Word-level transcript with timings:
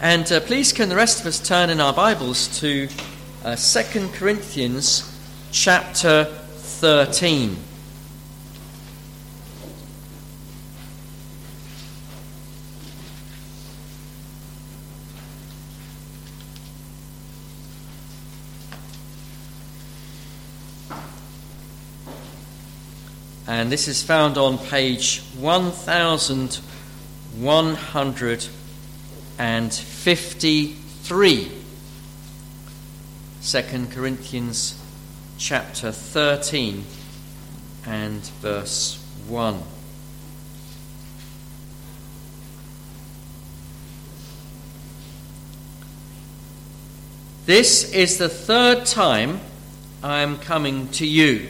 And 0.00 0.30
uh, 0.30 0.40
please, 0.40 0.72
can 0.72 0.88
the 0.88 0.96
rest 0.96 1.20
of 1.20 1.26
us 1.26 1.40
turn 1.40 1.70
in 1.70 1.80
our 1.80 1.92
Bibles 1.92 2.58
to 2.60 2.88
uh, 3.44 3.54
2 3.54 4.08
Corinthians 4.08 5.16
chapter 5.52 6.24
13. 6.24 7.56
And 23.46 23.70
this 23.70 23.86
is 23.86 24.02
found 24.02 24.36
on 24.36 24.58
page 24.58 25.22
1153. 29.38 31.50
2 33.42 33.86
Corinthians 33.90 34.80
chapter 35.36 35.90
13 35.90 36.84
and 37.84 38.22
verse 38.40 39.04
1. 39.26 39.60
This 47.46 47.92
is 47.92 48.18
the 48.18 48.28
third 48.28 48.86
time 48.86 49.40
I 50.02 50.22
am 50.22 50.38
coming 50.38 50.88
to 50.92 51.06
you. 51.06 51.48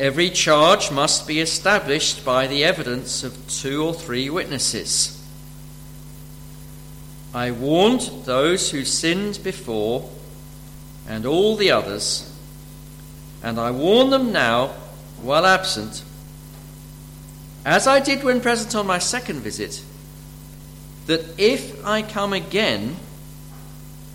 Every 0.00 0.30
charge 0.30 0.90
must 0.90 1.28
be 1.28 1.38
established 1.38 2.24
by 2.24 2.48
the 2.48 2.64
evidence 2.64 3.22
of 3.22 3.46
two 3.46 3.84
or 3.84 3.94
three 3.94 4.28
witnesses. 4.28 5.13
I 7.34 7.50
warned 7.50 8.00
those 8.24 8.70
who 8.70 8.84
sinned 8.84 9.40
before 9.42 10.08
and 11.08 11.26
all 11.26 11.56
the 11.56 11.72
others, 11.72 12.32
and 13.42 13.58
I 13.58 13.72
warn 13.72 14.10
them 14.10 14.32
now 14.32 14.68
while 15.20 15.44
absent, 15.44 16.04
as 17.64 17.86
I 17.86 17.98
did 17.98 18.22
when 18.22 18.40
present 18.40 18.74
on 18.74 18.86
my 18.86 18.98
second 18.98 19.40
visit, 19.40 19.82
that 21.06 21.24
if 21.38 21.84
I 21.84 22.02
come 22.02 22.32
again, 22.32 22.96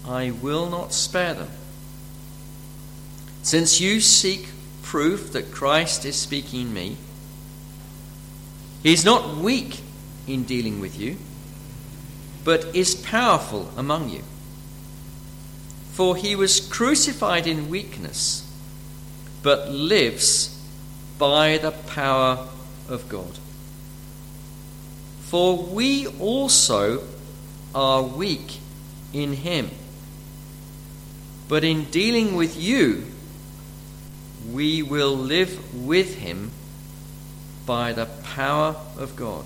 I 0.08 0.31
will 0.31 0.70
not 0.70 0.94
spare 0.94 1.33
them. 1.33 1.50
Since 3.44 3.81
you 3.81 4.00
seek 4.00 4.48
proof 4.89 5.33
that 5.33 5.52
Christ 5.52 6.04
is 6.04 6.16
speaking 6.16 6.73
me. 6.73 6.98
He 8.81 8.92
is 8.92 9.06
not 9.06 9.38
weak 9.38 9.81
in 10.26 10.45
dealing 10.45 10.80
with 10.80 11.00
you, 11.00 11.17
but 12.44 12.66
is 12.76 12.95
powerful 12.95 13.72
among 13.76 14.09
you. 14.09 14.23
For 15.94 16.16
he 16.16 16.36
was 16.36 16.59
crucified 16.59 17.45
in 17.45 17.70
weakness, 17.70 18.50
but 19.44 19.70
lives 19.70 20.58
by 21.17 21.58
the 21.58 21.72
power 21.72 22.48
of 22.88 23.10
God. 23.10 23.38
For 25.22 25.58
we 25.58 26.08
also 26.08 27.04
are 27.76 28.02
weak 28.02 28.60
in 29.14 29.34
him. 29.34 29.70
But 31.48 31.64
in 31.64 31.86
dealing 31.86 32.36
with 32.36 32.60
you, 32.60 33.06
we 34.52 34.82
will 34.82 35.16
live 35.16 35.76
with 35.76 36.16
him 36.16 36.52
by 37.66 37.94
the 37.94 38.06
power 38.06 38.76
of 38.98 39.16
God. 39.16 39.45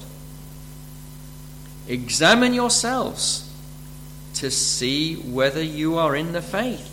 Examine 1.88 2.54
yourselves 2.54 3.50
to 4.36 4.50
see 4.50 5.16
whether 5.16 5.62
you 5.62 5.98
are 5.98 6.16
in 6.16 6.32
the 6.32 6.42
faith. 6.42 6.90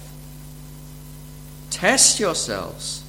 Test 1.71 2.19
yourselves. 2.19 3.05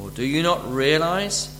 Or 0.00 0.10
do 0.10 0.24
you 0.24 0.42
not 0.42 0.70
realize 0.70 1.54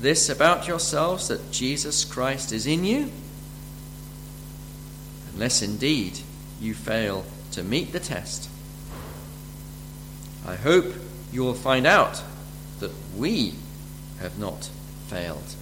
this 0.00 0.28
about 0.28 0.68
yourselves 0.68 1.28
that 1.28 1.50
Jesus 1.50 2.04
Christ 2.04 2.52
is 2.52 2.66
in 2.66 2.84
you? 2.84 3.10
Unless 5.32 5.62
indeed 5.62 6.18
you 6.60 6.74
fail 6.74 7.24
to 7.52 7.62
meet 7.62 7.92
the 7.92 8.00
test. 8.00 8.48
I 10.46 10.56
hope 10.56 10.86
you 11.32 11.42
will 11.42 11.54
find 11.54 11.86
out 11.86 12.22
that 12.80 12.92
we 13.16 13.54
have 14.20 14.38
not 14.38 14.68
failed. 15.08 15.54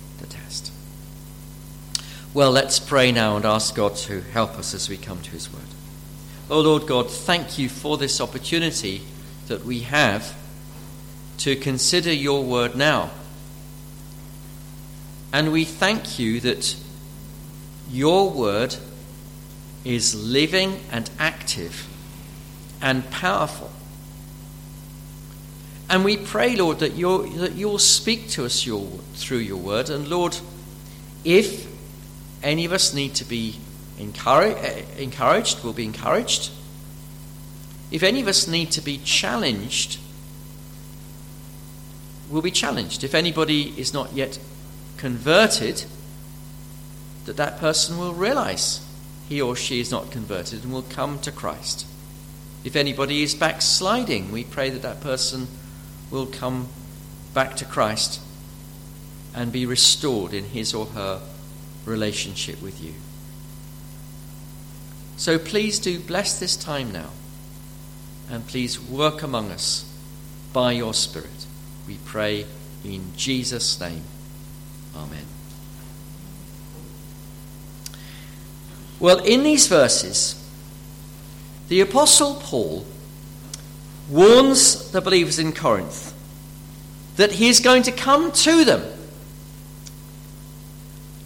Well, 2.35 2.51
let's 2.51 2.79
pray 2.79 3.13
now 3.13 3.37
and 3.37 3.45
ask 3.45 3.75
God 3.75 3.97
to 3.97 4.21
help 4.21 4.59
us 4.59 4.75
as 4.75 4.89
we 4.89 4.97
come 4.97 5.21
to 5.21 5.31
His 5.31 5.53
Word. 5.53 5.63
Oh 6.51 6.61
Lord 6.61 6.87
God, 6.87 7.11
thank 7.11 7.59
you 7.59 7.69
for 7.69 7.97
this 7.97 8.21
opportunity 8.21 9.03
that 9.49 9.65
we 9.65 9.81
have 9.81 10.35
to 11.39 11.57
consider 11.57 12.13
your 12.13 12.43
Word 12.43 12.75
now. 12.75 13.11
And 15.33 15.53
we 15.53 15.65
thank 15.65 16.19
you 16.19 16.41
that 16.41 16.77
your 17.91 18.31
Word 18.31 18.77
is 19.85 20.15
living 20.15 20.81
and 20.91 21.11
active 21.19 21.87
and 22.81 23.09
powerful 23.11 23.71
and 25.93 26.07
we 26.07 26.17
pray, 26.17 26.57
Lord, 26.57 26.79
that, 26.79 26.95
you 26.95 27.29
that 27.37 27.53
you'll 27.53 27.79
speak 27.79 28.31
to 28.31 28.47
us 28.47 28.65
your, 28.65 28.87
through 29.13 29.41
your 29.41 29.59
word. 29.59 29.91
And 29.91 30.09
Lord, 30.09 30.35
if 31.23 31.69
any 32.43 32.65
of 32.65 32.73
us 32.73 32.93
need 32.93 33.15
to 33.17 33.25
be 33.25 33.59
encouraged, 33.99 35.65
we'll 35.65 35.73
be 35.73 35.85
encouraged. 35.85 36.51
If 37.91 38.03
any 38.03 38.21
of 38.21 38.29
us 38.29 38.49
need 38.49 38.71
to 38.73 38.81
be 38.81 38.99
challenged, 38.99 39.99
we'll 42.31 42.43
be 42.43 42.51
challenged. 42.51 43.05
If 43.05 43.15
anybody 43.15 43.75
is 43.79 43.93
not 43.93 44.13
yet 44.15 44.39
converted, 44.97 45.85
that 47.27 47.37
that 47.37 47.59
person 47.59 47.99
will 47.99 48.15
realize 48.15 48.81
he 49.29 49.41
or 49.41 49.55
she 49.55 49.79
is 49.79 49.91
not 49.91 50.11
converted 50.11 50.65
and 50.65 50.73
will 50.73 50.83
come 50.83 51.19
to 51.21 51.31
Christ. 51.31 51.87
If 52.65 52.77
anybody 52.77 53.23
is 53.23 53.35
backsliding, 53.35 54.33
we 54.33 54.45
pray 54.45 54.71
that 54.71 54.83
that 54.83 55.01
person 55.01 55.49
will 56.11 56.27
come 56.27 56.69
back 57.35 57.57
to 57.57 57.65
Christ 57.65 58.21
and 59.35 59.53
be 59.53 59.67
restored 59.67 60.33
in 60.35 60.45
his 60.45 60.75
or 60.75 60.87
her 60.87 61.21
relationship 61.85 62.61
with 62.63 62.83
you. 62.83 62.95
So 65.17 65.39
please 65.39 65.79
do 65.79 66.01
bless 66.01 66.39
this 66.39 66.57
time 66.57 66.93
now 66.93 67.11
and 68.31 68.47
please 68.47 68.81
work 68.81 69.23
among 69.23 69.51
us 69.51 69.89
by 70.53 70.73
your 70.73 70.95
Spirit. 70.95 71.47
We 71.87 71.99
pray 72.05 72.47
in 72.85 73.13
Jesus' 73.17 73.81
name. 73.81 74.03
Amen. 74.97 75.25
Well, 78.99 79.19
in 79.19 79.43
these 79.43 79.67
verses, 79.67 80.39
the 81.69 81.81
Apostle 81.81 82.37
Paul 82.37 82.85
warns 84.09 84.91
the 84.93 85.01
believers 85.01 85.39
in 85.39 85.53
Corinth 85.53 86.15
that 87.17 87.33
he 87.33 87.49
is 87.49 87.61
going 87.61 87.83
to 87.85 87.93
come 87.93 88.33
to 88.33 88.65
them 88.65 88.83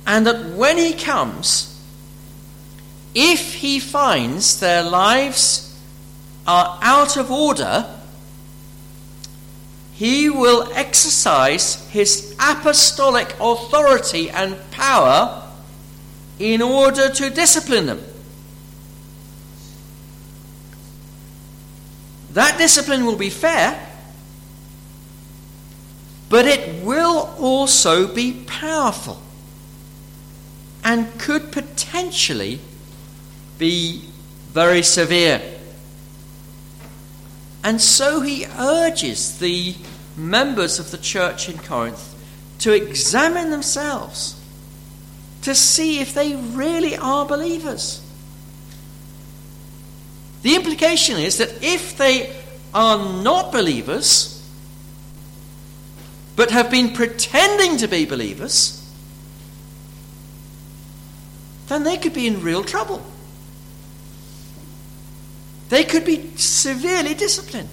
and 0.06 0.27
that 0.27 0.55
when 0.55 0.78
he 0.78 0.93
comes, 0.93 1.72
if 3.15 3.55
he 3.55 3.81
finds 3.81 4.61
their 4.61 4.83
lives 4.83 5.77
are 6.47 6.78
out 6.81 7.17
of 7.17 7.31
order, 7.31 7.84
he 9.94 10.31
will 10.31 10.71
exercise 10.75 11.89
his 11.89 12.37
apostolic 12.39 13.34
authority 13.41 14.31
and 14.31 14.56
power 14.71 15.43
in 16.38 16.62
order 16.62 17.09
to 17.09 17.31
discipline 17.31 17.87
them. 17.87 18.00
That 22.32 22.59
discipline 22.59 23.06
will 23.06 23.17
be 23.17 23.31
fair, 23.31 23.82
but 26.29 26.44
it 26.44 26.85
will 26.85 27.35
also 27.38 28.06
be 28.06 28.44
powerful 28.47 29.23
and 30.87 31.19
could 31.19 31.50
potentially 31.50 32.61
be 33.59 34.05
very 34.53 34.83
severe. 34.83 35.43
And 37.65 37.81
so 37.81 38.21
he 38.21 38.47
urges 38.56 39.41
the 39.41 39.75
members 40.17 40.79
of 40.79 40.93
the 40.93 40.99
church 40.99 41.49
in 41.49 41.59
Corinth 41.59 42.15
to 42.61 42.73
examine 42.73 43.50
themselves 43.50 44.41
to 45.43 45.56
see 45.56 45.99
if 45.99 46.15
they 46.15 46.37
really 46.37 46.97
are 46.97 47.27
believers. 47.27 48.00
The 50.43 50.55
implication 50.55 51.17
is 51.17 51.38
that 51.38 51.65
if 51.65 51.99
they 51.99 52.33
are 52.73 53.23
not 53.25 53.50
believers, 53.50 54.41
but 56.37 56.53
have 56.53 56.71
been 56.71 56.93
pretending 56.93 57.77
to 57.79 57.88
be 57.88 58.05
believers, 58.05 58.86
then 61.68 61.84
they 61.84 61.96
could 61.96 62.14
be 62.14 62.26
in 62.26 62.42
real 62.42 62.62
trouble. 62.62 63.04
They 65.68 65.84
could 65.84 66.04
be 66.04 66.30
severely 66.36 67.14
disciplined. 67.14 67.68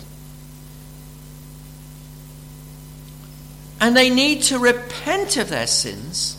And 3.79 3.95
they 3.95 4.09
need 4.09 4.43
to 4.43 4.57
repent 4.57 5.37
of 5.37 5.49
their 5.49 5.67
sins 5.67 6.37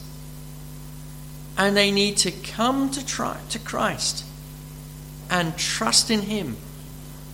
and 1.56 1.76
they 1.76 1.90
need 1.90 2.16
to 2.18 2.32
come 2.32 2.90
to, 2.90 3.04
try, 3.04 3.38
to 3.50 3.58
Christ 3.58 4.24
and 5.30 5.56
trust 5.56 6.10
in 6.10 6.22
Him 6.22 6.56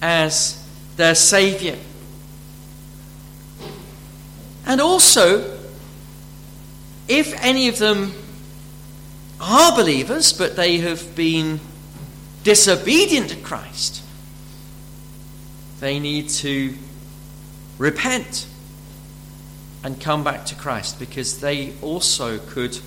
as 0.02 0.62
their 0.96 1.14
Saviour. 1.14 1.76
And 4.66 4.80
also, 4.80 5.58
if 7.08 7.34
any 7.42 7.68
of 7.68 7.78
them 7.78 8.12
are 9.40 9.74
believers, 9.74 10.32
but 10.32 10.56
they 10.56 10.78
have 10.78 11.14
been 11.16 11.60
disobedient 12.42 13.30
to 13.30 13.36
Christ, 13.36 14.02
they 15.80 15.98
need 15.98 16.28
to 16.28 16.74
repent 17.78 18.46
and 19.82 19.98
come 20.00 20.22
back 20.22 20.44
to 20.46 20.54
Christ 20.54 20.98
because 20.98 21.40
they 21.40 21.72
also 21.80 22.38
could 22.38 22.78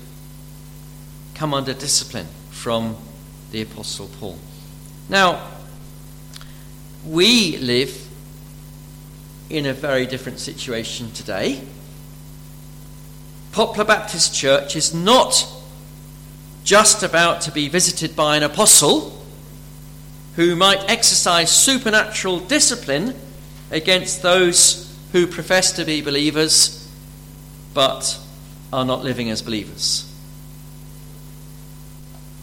come 1.34 1.54
under 1.54 1.74
discipline 1.74 2.28
from 2.52 2.98
the 3.52 3.62
Apostle 3.64 4.10
Paul. 4.20 4.38
Now, 5.10 5.48
we 7.06 7.58
live 7.58 8.08
in 9.50 9.66
a 9.66 9.74
very 9.74 10.06
different 10.06 10.40
situation 10.40 11.12
today. 11.12 11.62
Poplar 13.52 13.86
Baptist 13.86 14.36
Church 14.36 14.76
is 14.76 14.94
not 14.94 15.46
just 16.63 17.04
about 17.04 17.42
to 17.42 17.51
be 17.51 17.68
visited 17.68 18.15
by 18.15 18.38
an 18.38 18.44
apostle 18.44 19.21
who 20.36 20.56
might 20.56 20.89
exercise 20.89 21.51
supernatural 21.51 22.39
discipline 22.39 23.15
against 23.71 24.21
those 24.21 24.95
who 25.12 25.27
profess 25.27 25.71
to 25.74 25.86
be 25.86 26.01
believers 26.01 26.89
but 27.74 28.19
are 28.71 28.86
not 28.86 29.04
living 29.04 29.30
as 29.30 29.42
believers. 29.42 30.10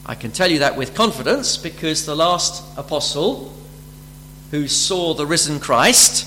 I 0.07 0.15
can 0.15 0.31
tell 0.31 0.51
you 0.51 0.61
that 0.61 0.77
with 0.77 0.95
confidence 0.95 1.57
because 1.57 2.05
the 2.05 2.17
last 2.17 2.65
apostle 2.77 3.53
who 4.51 4.67
saw 4.67 5.15
the 5.15 5.27
risen 5.27 5.61
Christ 5.61 6.27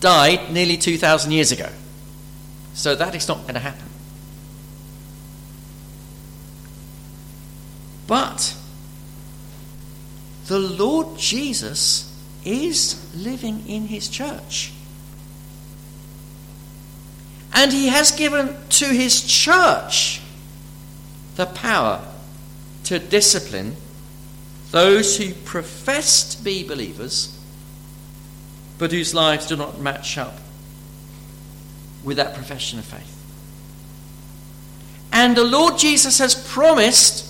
died 0.00 0.50
nearly 0.50 0.76
2,000 0.76 1.30
years 1.30 1.52
ago. 1.52 1.70
So 2.74 2.94
that 2.94 3.14
is 3.14 3.28
not 3.28 3.42
going 3.42 3.54
to 3.54 3.60
happen. 3.60 3.85
But 8.06 8.54
the 10.46 10.58
Lord 10.58 11.18
Jesus 11.18 12.12
is 12.44 13.12
living 13.16 13.64
in 13.66 13.86
his 13.86 14.08
church. 14.08 14.72
And 17.52 17.72
he 17.72 17.88
has 17.88 18.10
given 18.12 18.56
to 18.68 18.86
his 18.86 19.22
church 19.22 20.20
the 21.36 21.46
power 21.46 22.06
to 22.84 22.98
discipline 22.98 23.76
those 24.70 25.16
who 25.16 25.32
profess 25.32 26.34
to 26.34 26.42
be 26.42 26.66
believers 26.66 27.36
but 28.78 28.92
whose 28.92 29.14
lives 29.14 29.46
do 29.46 29.56
not 29.56 29.80
match 29.80 30.18
up 30.18 30.34
with 32.04 32.18
that 32.18 32.34
profession 32.34 32.78
of 32.78 32.84
faith. 32.84 33.12
And 35.12 35.36
the 35.36 35.44
Lord 35.44 35.78
Jesus 35.78 36.18
has 36.18 36.34
promised 36.34 37.25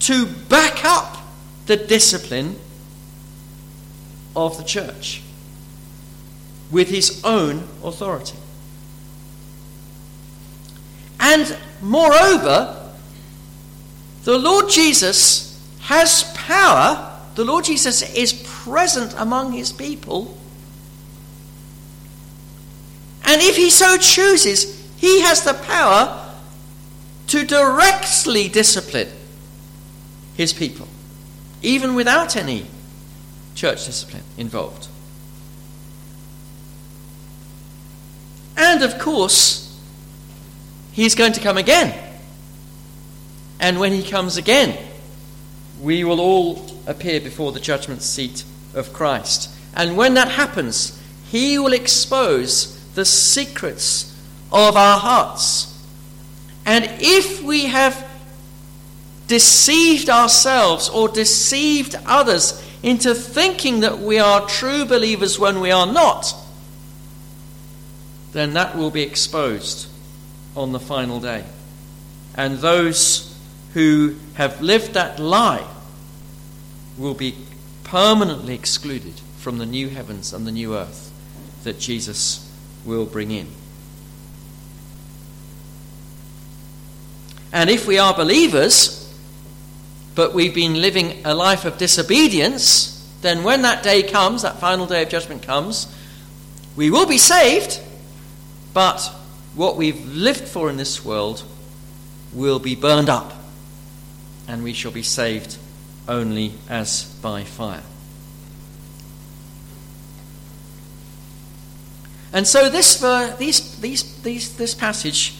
to 0.00 0.26
back 0.26 0.84
up 0.84 1.16
the 1.66 1.76
discipline 1.76 2.56
of 4.34 4.56
the 4.56 4.64
church 4.64 5.22
with 6.70 6.88
his 6.88 7.22
own 7.24 7.68
authority. 7.82 8.38
And 11.20 11.56
moreover, 11.82 12.90
the 14.24 14.38
Lord 14.38 14.68
Jesus 14.70 15.60
has 15.80 16.24
power. 16.34 17.18
The 17.34 17.44
Lord 17.44 17.64
Jesus 17.64 18.02
is 18.14 18.32
present 18.32 19.14
among 19.18 19.52
his 19.52 19.72
people. 19.72 20.36
And 23.24 23.42
if 23.42 23.56
he 23.56 23.70
so 23.70 23.96
chooses, 23.98 24.86
he 24.96 25.20
has 25.20 25.42
the 25.42 25.54
power 25.54 26.24
to 27.28 27.44
directly 27.44 28.48
discipline 28.48 29.08
his 30.38 30.52
people, 30.52 30.86
even 31.62 31.96
without 31.96 32.36
any 32.36 32.64
church 33.56 33.84
discipline 33.84 34.22
involved. 34.36 34.86
And 38.56 38.84
of 38.84 39.00
course, 39.00 39.76
he's 40.92 41.16
going 41.16 41.32
to 41.32 41.40
come 41.40 41.58
again. 41.58 41.92
And 43.58 43.80
when 43.80 43.92
he 43.92 44.08
comes 44.08 44.36
again, 44.36 44.78
we 45.82 46.04
will 46.04 46.20
all 46.20 46.64
appear 46.86 47.20
before 47.20 47.50
the 47.50 47.58
judgment 47.58 48.02
seat 48.02 48.44
of 48.74 48.92
Christ. 48.92 49.50
And 49.74 49.96
when 49.96 50.14
that 50.14 50.30
happens, 50.30 51.02
he 51.24 51.58
will 51.58 51.72
expose 51.72 52.78
the 52.94 53.04
secrets 53.04 54.16
of 54.52 54.76
our 54.76 55.00
hearts. 55.00 55.76
And 56.64 56.88
if 57.00 57.42
we 57.42 57.64
have 57.64 58.07
deceived 59.28 60.10
ourselves 60.10 60.88
or 60.88 61.08
deceived 61.08 61.94
others 62.06 62.64
into 62.82 63.14
thinking 63.14 63.80
that 63.80 63.98
we 63.98 64.18
are 64.18 64.48
true 64.48 64.84
believers 64.84 65.38
when 65.38 65.60
we 65.60 65.70
are 65.70 65.86
not, 65.86 66.34
then 68.32 68.54
that 68.54 68.76
will 68.76 68.90
be 68.90 69.02
exposed 69.02 69.88
on 70.56 70.72
the 70.72 70.80
final 70.80 71.20
day. 71.20 71.44
And 72.34 72.58
those 72.58 73.36
who 73.74 74.16
have 74.34 74.60
lived 74.60 74.94
that 74.94 75.20
lie 75.20 75.66
will 76.96 77.14
be 77.14 77.34
permanently 77.84 78.54
excluded 78.54 79.14
from 79.38 79.58
the 79.58 79.66
new 79.66 79.88
heavens 79.88 80.32
and 80.32 80.46
the 80.46 80.52
new 80.52 80.74
earth 80.74 81.12
that 81.64 81.78
Jesus 81.78 82.50
will 82.84 83.06
bring 83.06 83.30
in. 83.30 83.48
And 87.52 87.70
if 87.70 87.86
we 87.86 87.98
are 87.98 88.14
believers, 88.14 88.97
but 90.18 90.34
we've 90.34 90.52
been 90.52 90.82
living 90.82 91.24
a 91.24 91.32
life 91.32 91.64
of 91.64 91.78
disobedience, 91.78 93.08
then 93.22 93.44
when 93.44 93.62
that 93.62 93.84
day 93.84 94.02
comes, 94.02 94.42
that 94.42 94.58
final 94.58 94.84
day 94.84 95.04
of 95.04 95.08
judgment 95.08 95.44
comes, 95.44 95.86
we 96.74 96.90
will 96.90 97.06
be 97.06 97.18
saved, 97.18 97.80
but 98.74 98.98
what 99.54 99.76
we've 99.76 100.04
lived 100.06 100.48
for 100.48 100.68
in 100.70 100.76
this 100.76 101.04
world 101.04 101.44
will 102.32 102.58
be 102.58 102.74
burned 102.74 103.08
up. 103.08 103.32
And 104.48 104.64
we 104.64 104.72
shall 104.72 104.90
be 104.90 105.04
saved 105.04 105.56
only 106.08 106.54
as 106.68 107.04
by 107.22 107.44
fire. 107.44 107.84
And 112.32 112.44
so 112.44 112.68
this, 112.68 113.04
uh, 113.04 113.36
these, 113.38 113.78
these, 113.78 114.20
these, 114.22 114.56
this 114.56 114.74
passage 114.74 115.37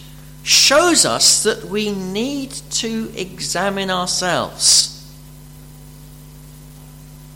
shows 0.49 1.05
us 1.05 1.43
that 1.43 1.63
we 1.65 1.91
need 1.91 2.49
to 2.71 3.11
examine 3.15 3.91
ourselves. 3.91 5.07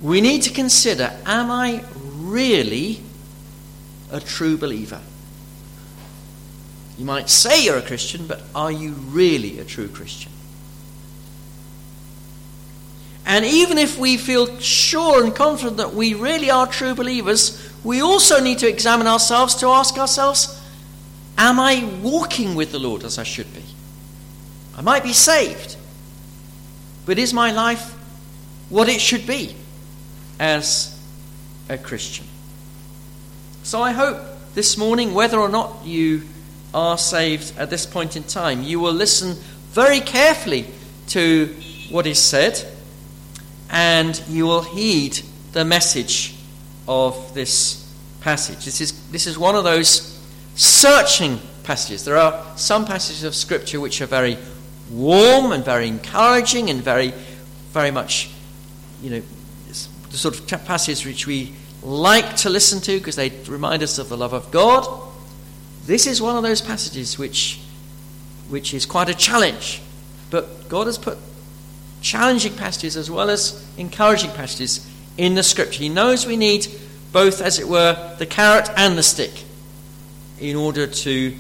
We 0.02 0.20
need 0.20 0.42
to 0.44 0.50
consider 0.50 1.12
am 1.24 1.52
I 1.52 1.84
really 1.94 3.02
a 4.12 4.20
true 4.20 4.58
believer? 4.58 5.00
You 6.98 7.06
might 7.06 7.30
say 7.30 7.64
you're 7.64 7.78
a 7.78 7.84
Christian, 7.84 8.26
but 8.26 8.42
are 8.56 8.72
you 8.72 8.94
really 8.94 9.60
a 9.60 9.64
true 9.64 9.90
Christian? 9.90 10.32
And 13.28 13.46
even 13.46 13.78
if 13.78 13.98
we 14.00 14.18
feel 14.18 14.60
sure 14.60 15.24
and 15.24 15.36
confident 15.36 15.78
that 15.78 15.94
we 15.94 16.16
really 16.16 16.50
are 16.50 16.66
true 16.66 16.96
believers, 16.96 17.72
we 17.84 18.02
also 18.02 18.42
need 18.42 18.58
to 18.60 18.68
examine 18.68 19.06
ourselves 19.06 19.54
to 19.56 19.68
ask 19.68 20.00
ourselves, 20.00 20.63
Am 21.38 21.60
I 21.60 21.84
walking 22.02 22.56
with 22.56 22.72
the 22.72 22.80
Lord 22.80 23.04
as 23.04 23.18
I 23.18 23.24
should 23.24 23.54
be? 23.54 23.64
I 24.76 24.82
might 24.82 25.04
be 25.04 25.14
saved, 25.14 25.78
but 27.06 27.20
is 27.20 27.34
my 27.34 27.52
life 27.52 27.94
what 28.70 28.90
it 28.90 29.02
should 29.02 29.28
be 29.28 29.56
as 30.40 31.00
a 31.70 31.78
Christian? 31.78 32.26
So 33.64 33.82
I 33.82 33.92
hope 33.92 34.18
this 34.56 34.78
morning, 34.78 35.14
whether 35.14 35.40
or 35.40 35.50
not 35.50 35.86
you 35.86 36.24
are 36.74 36.98
saved 36.98 37.58
at 37.58 37.70
this 37.70 37.86
point 37.86 38.16
in 38.16 38.24
time, 38.24 38.64
you 38.64 38.80
will 38.80 38.94
listen 38.94 39.36
very 39.72 40.00
carefully 40.00 40.68
to 41.08 41.56
what 41.90 42.08
is 42.08 42.20
said 42.20 42.64
and 43.70 44.22
you 44.28 44.46
will 44.46 44.62
heed 44.62 45.20
the 45.52 45.66
message 45.66 46.36
of 46.88 47.34
this 47.34 47.92
passage. 48.22 48.66
This 48.66 48.82
is, 48.82 49.10
this 49.10 49.28
is 49.28 49.38
one 49.38 49.56
of 49.56 49.64
those 49.64 50.13
searching 50.56 51.40
passages. 51.64 52.06
There 52.06 52.18
are 52.18 52.46
some 52.56 52.86
passages 52.86 53.24
of 53.24 53.36
Scripture 53.36 53.80
which 53.80 54.02
are 54.02 54.06
very 54.06 54.38
warm 54.92 55.52
and 55.52 55.64
very 55.64 55.88
encouraging 55.88 56.70
and 56.70 56.82
very, 56.82 57.14
very 57.72 57.92
much, 57.92 58.30
you 59.02 59.10
know, 59.10 59.22
the 60.12 60.18
sort 60.18 60.40
of 60.40 60.66
passages 60.66 61.06
which 61.06 61.26
we 61.26 61.54
like 61.82 62.36
to 62.38 62.50
listen 62.50 62.80
to 62.82 62.98
because 63.00 63.16
they 63.16 63.30
remind 63.48 63.82
us 63.82 63.98
of 63.98 64.10
the 64.10 64.18
love 64.18 64.34
of 64.34 64.52
God. 64.52 64.88
This 65.86 66.06
is 66.06 66.22
one 66.22 66.38
of 66.38 66.44
those 66.44 66.62
passages 66.62 67.18
which, 67.18 67.60
which 68.50 68.74
is 68.74 68.86
quite 68.86 69.10
a 69.10 69.14
challenge. 69.14 69.82
But 70.30 70.70
God 70.70 70.88
has 70.88 70.98
put 70.98 71.18
challenging 72.02 72.56
passages 72.56 72.96
as 72.96 73.10
well 73.10 73.30
as 73.30 73.66
encouraging 73.78 74.32
passages 74.32 74.88
in 75.18 75.36
the 75.36 75.44
scripture. 75.44 75.80
He 75.80 75.90
knows 75.90 76.26
we 76.26 76.38
need 76.38 76.68
both, 77.12 77.42
as 77.42 77.60
it 77.60 77.68
were, 77.68 78.16
the 78.18 78.26
carrot 78.26 78.70
and 78.76 78.98
the 78.98 79.04
stick 79.04 79.44
in 80.40 80.56
order 80.56 80.88
to, 80.88 81.36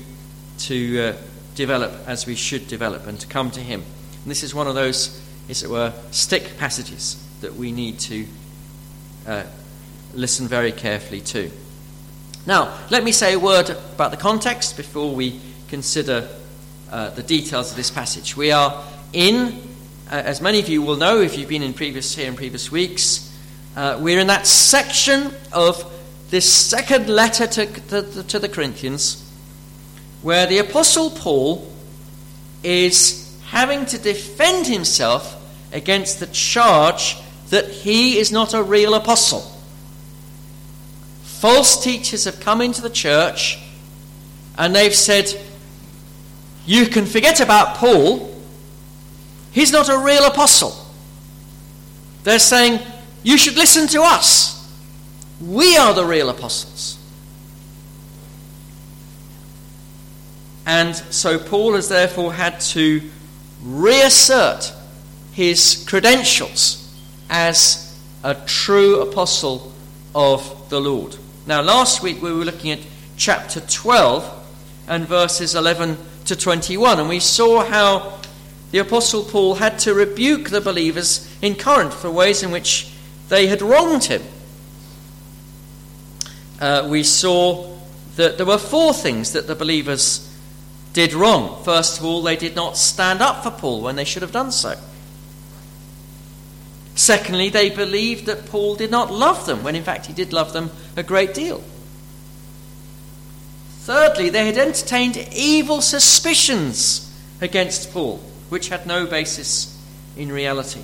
to 0.59 0.99
uh, 1.01 1.15
develop 1.55 1.91
as 2.07 2.25
we 2.25 2.35
should 2.35 2.67
develop 2.67 3.07
and 3.07 3.19
to 3.19 3.27
come 3.27 3.51
to 3.51 3.59
Him. 3.59 3.83
And 4.23 4.31
this 4.31 4.43
is 4.43 4.55
one 4.55 4.67
of 4.67 4.75
those, 4.75 5.21
as 5.49 5.63
it 5.63 5.69
were, 5.69 5.93
stick 6.11 6.57
passages 6.57 7.21
that 7.41 7.55
we 7.55 7.71
need 7.71 7.99
to 7.99 8.25
uh, 9.27 9.43
listen 10.13 10.47
very 10.47 10.71
carefully 10.71 11.21
to. 11.21 11.51
Now, 12.45 12.77
let 12.89 13.03
me 13.03 13.11
say 13.11 13.33
a 13.33 13.39
word 13.39 13.69
about 13.69 14.11
the 14.11 14.17
context 14.17 14.77
before 14.77 15.13
we 15.13 15.39
consider 15.69 16.27
uh, 16.91 17.09
the 17.11 17.23
details 17.23 17.71
of 17.71 17.77
this 17.77 17.89
passage. 17.89 18.35
We 18.37 18.51
are 18.51 18.83
in, 19.13 19.61
uh, 20.11 20.15
as 20.15 20.41
many 20.41 20.59
of 20.59 20.69
you 20.69 20.81
will 20.81 20.97
know 20.97 21.21
if 21.21 21.37
you've 21.37 21.49
been 21.49 21.63
in 21.63 21.73
previous 21.73 22.15
here 22.15 22.27
in 22.27 22.35
previous 22.35 22.71
weeks, 22.71 23.29
uh, 23.75 23.97
we're 23.99 24.19
in 24.19 24.27
that 24.27 24.45
section 24.45 25.33
of 25.51 25.91
this 26.33 26.51
second 26.51 27.07
letter 27.07 27.45
to, 27.45 27.67
to, 27.67 28.23
to 28.23 28.39
the 28.39 28.49
Corinthians 28.49 29.23
where 30.23 30.47
the 30.47 30.57
Apostle 30.57 31.11
Paul 31.11 31.71
is 32.63 33.39
having 33.49 33.85
to 33.85 33.99
defend 33.99 34.65
himself 34.65 35.39
against 35.71 36.19
the 36.19 36.25
charge 36.25 37.17
that 37.51 37.69
he 37.69 38.17
is 38.17 38.31
not 38.31 38.55
a 38.55 38.63
real 38.63 38.95
apostle. 38.95 39.41
False 41.21 41.83
teachers 41.83 42.23
have 42.23 42.39
come 42.39 42.61
into 42.61 42.81
the 42.81 42.89
church 42.89 43.59
and 44.57 44.75
they've 44.75 44.95
said, 44.95 45.31
You 46.65 46.87
can 46.87 47.05
forget 47.05 47.41
about 47.41 47.77
Paul, 47.77 48.35
he's 49.51 49.71
not 49.71 49.87
a 49.87 49.99
real 49.99 50.25
apostle. 50.25 50.73
They're 52.23 52.39
saying, 52.39 52.79
You 53.21 53.37
should 53.37 53.55
listen 53.55 53.87
to 53.89 54.01
us. 54.01 54.52
We 55.47 55.75
are 55.77 55.93
the 55.93 56.05
real 56.05 56.29
apostles. 56.29 56.97
And 60.65 60.95
so 60.95 61.37
Paul 61.37 61.73
has 61.73 61.89
therefore 61.89 62.33
had 62.33 62.61
to 62.61 63.01
reassert 63.61 64.71
his 65.33 65.83
credentials 65.87 66.79
as 67.29 67.99
a 68.23 68.35
true 68.45 69.01
apostle 69.01 69.73
of 70.15 70.69
the 70.69 70.79
Lord. 70.79 71.17
Now, 71.45 71.61
last 71.61 72.01
week 72.01 72.21
we 72.21 72.31
were 72.31 72.45
looking 72.45 72.71
at 72.71 72.79
chapter 73.17 73.59
12 73.59 74.45
and 74.87 75.05
verses 75.05 75.55
11 75.55 75.97
to 76.25 76.35
21, 76.37 76.99
and 76.99 77.09
we 77.09 77.19
saw 77.19 77.65
how 77.65 78.19
the 78.71 78.77
apostle 78.77 79.23
Paul 79.23 79.55
had 79.55 79.77
to 79.79 79.93
rebuke 79.93 80.49
the 80.49 80.61
believers 80.61 81.29
in 81.41 81.55
Corinth 81.55 81.93
for 81.93 82.09
ways 82.09 82.43
in 82.43 82.51
which 82.51 82.93
they 83.27 83.47
had 83.47 83.61
wronged 83.61 84.05
him. 84.05 84.21
Uh, 86.63 86.87
we 86.87 87.03
saw 87.03 87.69
that 88.15 88.37
there 88.37 88.45
were 88.45 88.57
four 88.57 88.93
things 88.93 89.33
that 89.33 89.47
the 89.47 89.53
believers 89.53 90.33
did 90.93 91.11
wrong. 91.11 91.61
First 91.65 91.99
of 91.99 92.05
all, 92.05 92.21
they 92.21 92.37
did 92.37 92.55
not 92.55 92.77
stand 92.77 93.21
up 93.21 93.43
for 93.43 93.51
Paul 93.51 93.81
when 93.81 93.97
they 93.97 94.05
should 94.05 94.21
have 94.21 94.31
done 94.31 94.49
so. 94.49 94.75
Secondly, 96.95 97.49
they 97.49 97.69
believed 97.69 98.27
that 98.27 98.45
Paul 98.45 98.75
did 98.75 98.89
not 98.89 99.11
love 99.11 99.45
them, 99.45 99.61
when 99.61 99.75
in 99.75 99.83
fact 99.83 100.05
he 100.05 100.13
did 100.13 100.31
love 100.31 100.53
them 100.53 100.71
a 100.95 101.03
great 101.03 101.33
deal. 101.33 101.61
Thirdly, 103.79 104.29
they 104.29 104.45
had 104.45 104.57
entertained 104.57 105.17
evil 105.33 105.81
suspicions 105.81 107.13
against 107.41 107.91
Paul, 107.91 108.19
which 108.47 108.69
had 108.69 108.87
no 108.87 109.05
basis 109.05 109.77
in 110.15 110.31
reality. 110.31 110.83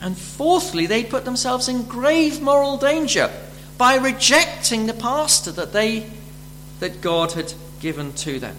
And 0.00 0.16
fourthly, 0.16 0.86
they 0.86 1.04
put 1.04 1.26
themselves 1.26 1.68
in 1.68 1.82
grave 1.82 2.40
moral 2.40 2.78
danger 2.78 3.30
by 3.78 3.94
rejecting 3.94 4.86
the 4.86 4.92
pastor 4.92 5.52
that 5.52 5.72
they 5.72 6.10
that 6.80 7.00
God 7.00 7.32
had 7.32 7.54
given 7.80 8.12
to 8.14 8.38
them. 8.38 8.56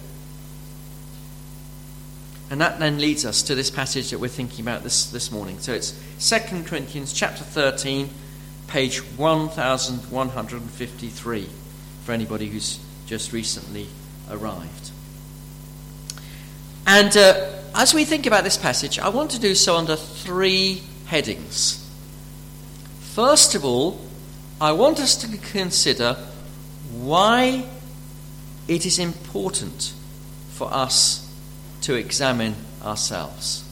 And 2.49 2.59
that 2.61 2.79
then 2.79 2.97
leads 2.97 3.25
us 3.25 3.43
to 3.43 3.53
this 3.53 3.69
passage 3.69 4.09
that 4.09 4.19
we're 4.19 4.27
thinking 4.27 4.65
about 4.65 4.81
this, 4.83 5.11
this 5.11 5.31
morning. 5.31 5.59
So 5.59 5.71
it's 5.73 5.93
2 6.19 6.63
Corinthians 6.63 7.13
chapter 7.13 7.43
13, 7.43 8.09
page 8.67 9.03
1153, 9.17 11.49
for 12.03 12.11
anybody 12.11 12.47
who's 12.47 12.79
just 13.05 13.31
recently 13.33 13.85
arrived. 14.31 14.89
And 16.87 17.15
uh, 17.15 17.51
as 17.75 17.93
we 17.93 18.03
think 18.03 18.25
about 18.25 18.43
this 18.43 18.57
passage, 18.57 18.97
I 18.97 19.09
want 19.09 19.29
to 19.31 19.39
do 19.39 19.53
so 19.53 19.75
under 19.75 19.95
three 19.95 20.81
headings. 21.05 21.87
First 23.13 23.53
of 23.53 23.63
all, 23.63 24.01
I 24.61 24.71
want 24.73 24.99
us 24.99 25.15
to 25.17 25.37
consider 25.37 26.17
why 26.91 27.65
it 28.67 28.85
is 28.85 28.99
important 28.99 29.93
for 30.51 30.73
us 30.73 31.33
to 31.81 31.95
examine 31.95 32.55
ourselves. 32.83 33.63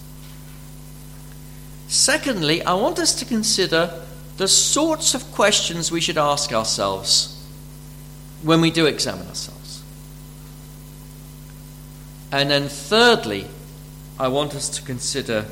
Secondly, 1.88 2.64
I 2.64 2.74
want 2.74 3.00
us 3.00 3.14
to 3.16 3.26
consider 3.26 4.04
the 4.38 4.48
sorts 4.48 5.14
of 5.14 5.32
questions 5.32 5.92
we 5.92 6.02
should 6.02 6.18
ask 6.18 6.54
ourselves 6.54 7.34
when 8.44 8.62
we 8.62 8.72
do 8.72 8.86
examine 8.86 9.28
ourselves. 9.28 9.84
And 12.32 12.50
then 12.50 12.68
thirdly, 12.68 13.48
I 14.20 14.28
want 14.28 14.54
us 14.54 14.70
to 14.70 14.82
consider 14.82 15.46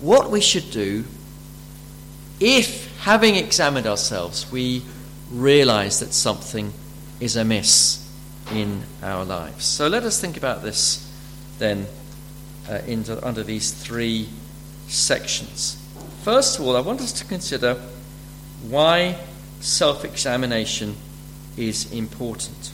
what 0.00 0.30
we 0.30 0.40
should 0.40 0.70
do 0.70 1.04
if, 2.40 2.81
having 3.02 3.34
examined 3.34 3.84
ourselves, 3.84 4.50
we 4.52 4.80
realize 5.32 5.98
that 5.98 6.12
something 6.12 6.72
is 7.18 7.34
amiss 7.34 7.98
in 8.52 8.80
our 9.02 9.24
lives. 9.24 9.64
So 9.64 9.88
let 9.88 10.04
us 10.04 10.20
think 10.20 10.36
about 10.36 10.62
this 10.62 11.10
then 11.58 11.86
uh, 12.70 12.78
into, 12.86 13.24
under 13.26 13.42
these 13.42 13.72
three 13.72 14.28
sections. 14.86 15.84
First 16.22 16.60
of 16.60 16.64
all, 16.64 16.76
I 16.76 16.80
want 16.80 17.00
us 17.00 17.12
to 17.14 17.24
consider 17.24 17.74
why 18.68 19.18
self 19.58 20.04
examination 20.04 20.94
is 21.56 21.92
important. 21.92 22.72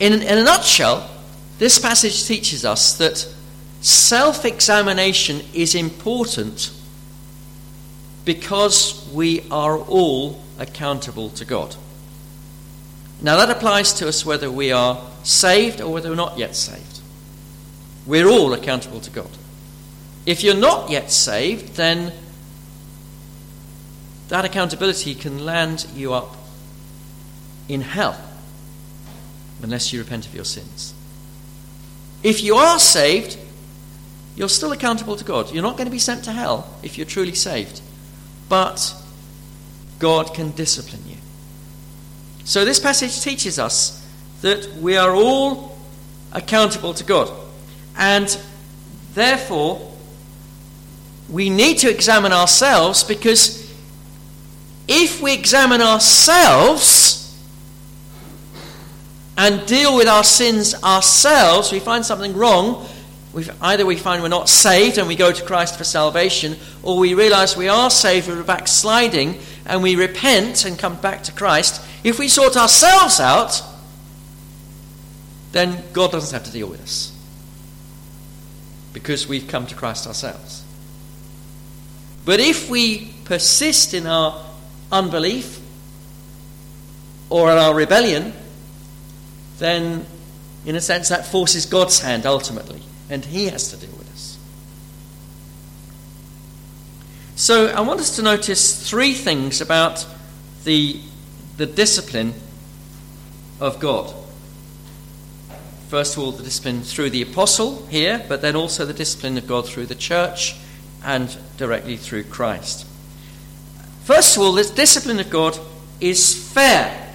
In, 0.00 0.12
in 0.12 0.38
a 0.38 0.42
nutshell, 0.42 1.08
this 1.58 1.78
passage 1.78 2.26
teaches 2.26 2.64
us 2.64 2.98
that 2.98 3.32
self 3.80 4.44
examination 4.44 5.42
is 5.54 5.76
important 5.76 6.72
because 8.26 9.08
we 9.14 9.46
are 9.50 9.78
all 9.78 10.42
accountable 10.58 11.30
to 11.30 11.46
God. 11.46 11.74
Now, 13.22 13.36
that 13.36 13.48
applies 13.48 13.94
to 13.94 14.08
us 14.08 14.26
whether 14.26 14.50
we 14.50 14.72
are 14.72 15.02
saved 15.22 15.80
or 15.80 15.90
whether 15.90 16.10
we're 16.10 16.16
not 16.16 16.36
yet 16.36 16.54
saved. 16.54 17.00
We're 18.04 18.28
all 18.28 18.52
accountable 18.52 19.00
to 19.00 19.10
God. 19.10 19.30
If 20.26 20.44
you're 20.44 20.54
not 20.54 20.90
yet 20.90 21.10
saved, 21.10 21.76
then 21.76 22.12
that 24.28 24.44
accountability 24.44 25.14
can 25.14 25.46
land 25.46 25.86
you 25.94 26.12
up 26.12 26.36
in 27.68 27.80
hell 27.80 28.20
unless 29.62 29.92
you 29.92 30.00
repent 30.00 30.26
of 30.26 30.34
your 30.34 30.44
sins. 30.44 30.92
If 32.22 32.42
you 32.42 32.56
are 32.56 32.78
saved, 32.78 33.38
you're 34.34 34.48
still 34.48 34.72
accountable 34.72 35.16
to 35.16 35.24
God. 35.24 35.52
You're 35.52 35.62
not 35.62 35.76
going 35.76 35.86
to 35.86 35.92
be 35.92 35.98
sent 35.98 36.24
to 36.24 36.32
hell 36.32 36.76
if 36.82 36.98
you're 36.98 37.06
truly 37.06 37.34
saved, 37.34 37.80
but 38.48 38.94
God 39.98 40.34
can 40.34 40.50
discipline 40.50 41.02
you. 41.08 41.16
So, 42.44 42.64
this 42.64 42.78
passage 42.78 43.20
teaches 43.20 43.58
us 43.58 44.06
that 44.42 44.68
we 44.76 44.96
are 44.96 45.14
all 45.14 45.76
accountable 46.32 46.94
to 46.94 47.04
God. 47.04 47.30
And 47.96 48.38
therefore, 49.14 49.92
we 51.28 51.50
need 51.50 51.78
to 51.78 51.90
examine 51.90 52.32
ourselves 52.32 53.02
because 53.02 53.66
if 54.86 55.20
we 55.20 55.32
examine 55.34 55.82
ourselves 55.82 57.22
and 59.36 59.66
deal 59.66 59.96
with 59.96 60.06
our 60.06 60.24
sins 60.24 60.74
ourselves, 60.82 61.72
we 61.72 61.80
find 61.80 62.04
something 62.04 62.34
wrong. 62.36 62.86
We've, 63.36 63.54
either 63.60 63.84
we 63.84 63.96
find 63.96 64.22
we're 64.22 64.28
not 64.28 64.48
saved 64.48 64.96
and 64.96 65.06
we 65.06 65.14
go 65.14 65.30
to 65.30 65.44
Christ 65.44 65.76
for 65.76 65.84
salvation, 65.84 66.56
or 66.82 66.96
we 66.96 67.12
realize 67.12 67.54
we 67.54 67.68
are 67.68 67.90
saved, 67.90 68.28
we're 68.28 68.42
backsliding, 68.42 69.38
and 69.66 69.82
we 69.82 69.94
repent 69.94 70.64
and 70.64 70.78
come 70.78 70.96
back 70.96 71.24
to 71.24 71.32
Christ. 71.32 71.82
If 72.02 72.18
we 72.18 72.28
sort 72.28 72.56
ourselves 72.56 73.20
out, 73.20 73.62
then 75.52 75.84
God 75.92 76.12
doesn't 76.12 76.32
have 76.32 76.46
to 76.46 76.50
deal 76.50 76.66
with 76.66 76.80
us. 76.80 77.14
Because 78.94 79.28
we've 79.28 79.46
come 79.46 79.66
to 79.66 79.74
Christ 79.74 80.06
ourselves. 80.06 80.64
But 82.24 82.40
if 82.40 82.70
we 82.70 83.12
persist 83.26 83.92
in 83.92 84.06
our 84.06 84.42
unbelief 84.90 85.60
or 87.28 87.52
in 87.52 87.58
our 87.58 87.74
rebellion, 87.74 88.32
then 89.58 90.06
in 90.64 90.74
a 90.74 90.80
sense 90.80 91.10
that 91.10 91.26
forces 91.26 91.66
God's 91.66 92.00
hand 92.00 92.24
ultimately, 92.24 92.80
and 93.08 93.24
He 93.24 93.46
has 93.46 93.70
to 93.70 93.76
deal 93.76 93.96
with 93.96 94.10
us. 94.12 94.38
So 97.36 97.66
I 97.66 97.80
want 97.80 98.00
us 98.00 98.16
to 98.16 98.22
notice 98.22 98.88
three 98.88 99.12
things 99.12 99.60
about 99.60 100.06
the, 100.64 101.00
the 101.56 101.66
discipline 101.66 102.34
of 103.60 103.78
God. 103.78 104.14
First 105.88 106.16
of 106.16 106.22
all, 106.22 106.32
the 106.32 106.42
discipline 106.42 106.80
through 106.80 107.10
the 107.10 107.22
apostle 107.22 107.86
here, 107.86 108.24
but 108.28 108.42
then 108.42 108.56
also 108.56 108.84
the 108.84 108.92
discipline 108.92 109.38
of 109.38 109.46
God 109.46 109.66
through 109.66 109.86
the 109.86 109.94
church 109.94 110.56
and 111.04 111.36
directly 111.56 111.96
through 111.96 112.24
Christ. 112.24 112.86
First 114.02 114.36
of 114.36 114.42
all, 114.42 114.52
this 114.52 114.70
discipline 114.70 115.20
of 115.20 115.30
God 115.30 115.58
is 116.00 116.52
fair. 116.52 117.14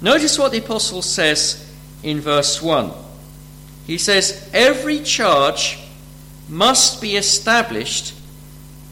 Notice 0.00 0.38
what 0.38 0.52
the 0.52 0.58
apostle 0.58 1.02
says 1.02 1.70
in 2.02 2.20
verse 2.20 2.62
1. 2.62 2.90
He 3.88 3.96
says, 3.96 4.48
Every 4.52 5.00
charge 5.00 5.78
must 6.48 7.00
be 7.00 7.16
established 7.16 8.14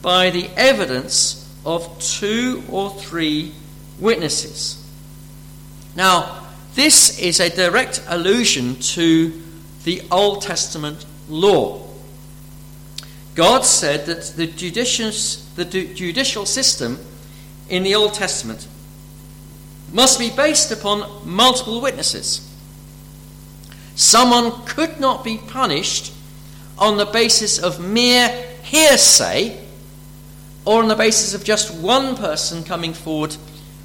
by 0.02 0.30
the 0.30 0.48
evidence 0.56 1.54
of 1.66 1.98
two 2.00 2.64
or 2.70 2.90
three 2.90 3.52
witnesses. 4.00 4.82
Now, 5.94 6.46
this 6.74 7.18
is 7.18 7.40
a 7.40 7.54
direct 7.54 8.02
allusion 8.08 8.76
to 8.76 9.32
the 9.84 10.02
Old 10.10 10.42
Testament 10.42 11.04
law. 11.28 11.86
God 13.34 13.66
said 13.66 14.06
that 14.06 14.22
the 14.36 14.46
judicial, 14.46 15.10
the 15.56 15.64
judicial 15.66 16.46
system 16.46 16.98
in 17.68 17.82
the 17.82 17.94
Old 17.94 18.14
Testament 18.14 18.66
must 19.92 20.18
be 20.18 20.30
based 20.30 20.72
upon 20.72 21.28
multiple 21.28 21.82
witnesses. 21.82 22.50
Someone 23.96 24.64
could 24.66 25.00
not 25.00 25.24
be 25.24 25.38
punished 25.38 26.12
on 26.78 26.98
the 26.98 27.06
basis 27.06 27.58
of 27.58 27.80
mere 27.80 28.28
hearsay 28.62 29.58
or 30.66 30.82
on 30.82 30.88
the 30.88 30.94
basis 30.94 31.32
of 31.32 31.44
just 31.44 31.74
one 31.74 32.14
person 32.14 32.62
coming 32.62 32.92
forward 32.92 33.34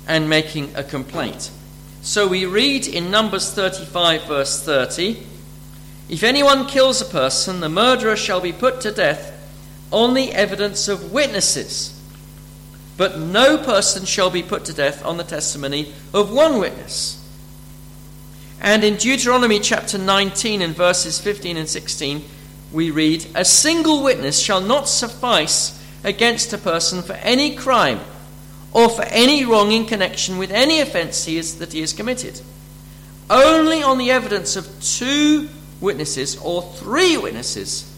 and 0.07 0.29
making 0.29 0.75
a 0.75 0.83
complaint. 0.83 1.49
So 2.01 2.27
we 2.27 2.45
read 2.45 2.87
in 2.87 3.09
Numbers 3.09 3.53
35, 3.53 4.25
verse 4.25 4.61
30 4.63 5.23
If 6.09 6.23
anyone 6.23 6.67
kills 6.67 6.99
a 6.99 7.05
person, 7.05 7.61
the 7.61 7.69
murderer 7.69 8.17
shall 8.17 8.41
be 8.41 8.51
put 8.51 8.81
to 8.81 8.91
death 8.91 9.31
on 9.91 10.13
the 10.13 10.33
evidence 10.33 10.89
of 10.89 11.13
witnesses. 11.13 11.97
But 12.97 13.17
no 13.17 13.57
person 13.57 14.05
shall 14.05 14.29
be 14.29 14.43
put 14.43 14.65
to 14.65 14.73
death 14.73 15.05
on 15.05 15.15
the 15.15 15.23
testimony 15.23 15.93
of 16.13 16.33
one 16.33 16.59
witness. 16.59 17.20
And 18.61 18.83
in 18.83 18.95
Deuteronomy 18.95 19.59
chapter 19.59 19.97
19 19.97 20.61
and 20.61 20.75
verses 20.75 21.19
15 21.19 21.57
and 21.57 21.67
16, 21.67 22.23
we 22.71 22.91
read, 22.91 23.25
A 23.33 23.43
single 23.43 24.03
witness 24.03 24.39
shall 24.39 24.61
not 24.61 24.87
suffice 24.87 25.83
against 26.03 26.53
a 26.53 26.59
person 26.59 27.01
for 27.01 27.13
any 27.13 27.55
crime 27.55 27.99
or 28.71 28.87
for 28.87 29.01
any 29.05 29.43
wrong 29.45 29.71
in 29.71 29.87
connection 29.87 30.37
with 30.37 30.51
any 30.51 30.79
offence 30.79 31.25
he 31.25 31.37
is, 31.37 31.57
that 31.57 31.73
he 31.73 31.81
has 31.81 31.91
committed. 31.91 32.39
Only 33.31 33.81
on 33.81 33.97
the 33.97 34.11
evidence 34.11 34.55
of 34.55 34.67
two 34.79 35.49
witnesses 35.79 36.37
or 36.37 36.61
three 36.61 37.17
witnesses 37.17 37.91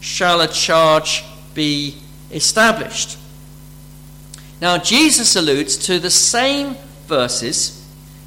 shall 0.00 0.40
a 0.40 0.48
charge 0.48 1.24
be 1.54 1.98
established. 2.30 3.18
Now, 4.60 4.78
Jesus 4.78 5.34
alludes 5.34 5.76
to 5.86 5.98
the 5.98 6.10
same 6.10 6.76
verses 7.06 7.83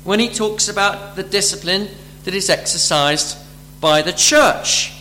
when 0.07 0.21
he 0.21 0.29
talks 0.29 0.69
about 0.69 1.17
the 1.17 1.23
discipline 1.23 1.89
that 2.23 2.33
is 2.33 2.49
exercised 2.49 3.37
by 3.81 4.01
the 4.01 4.13
church. 4.13 4.93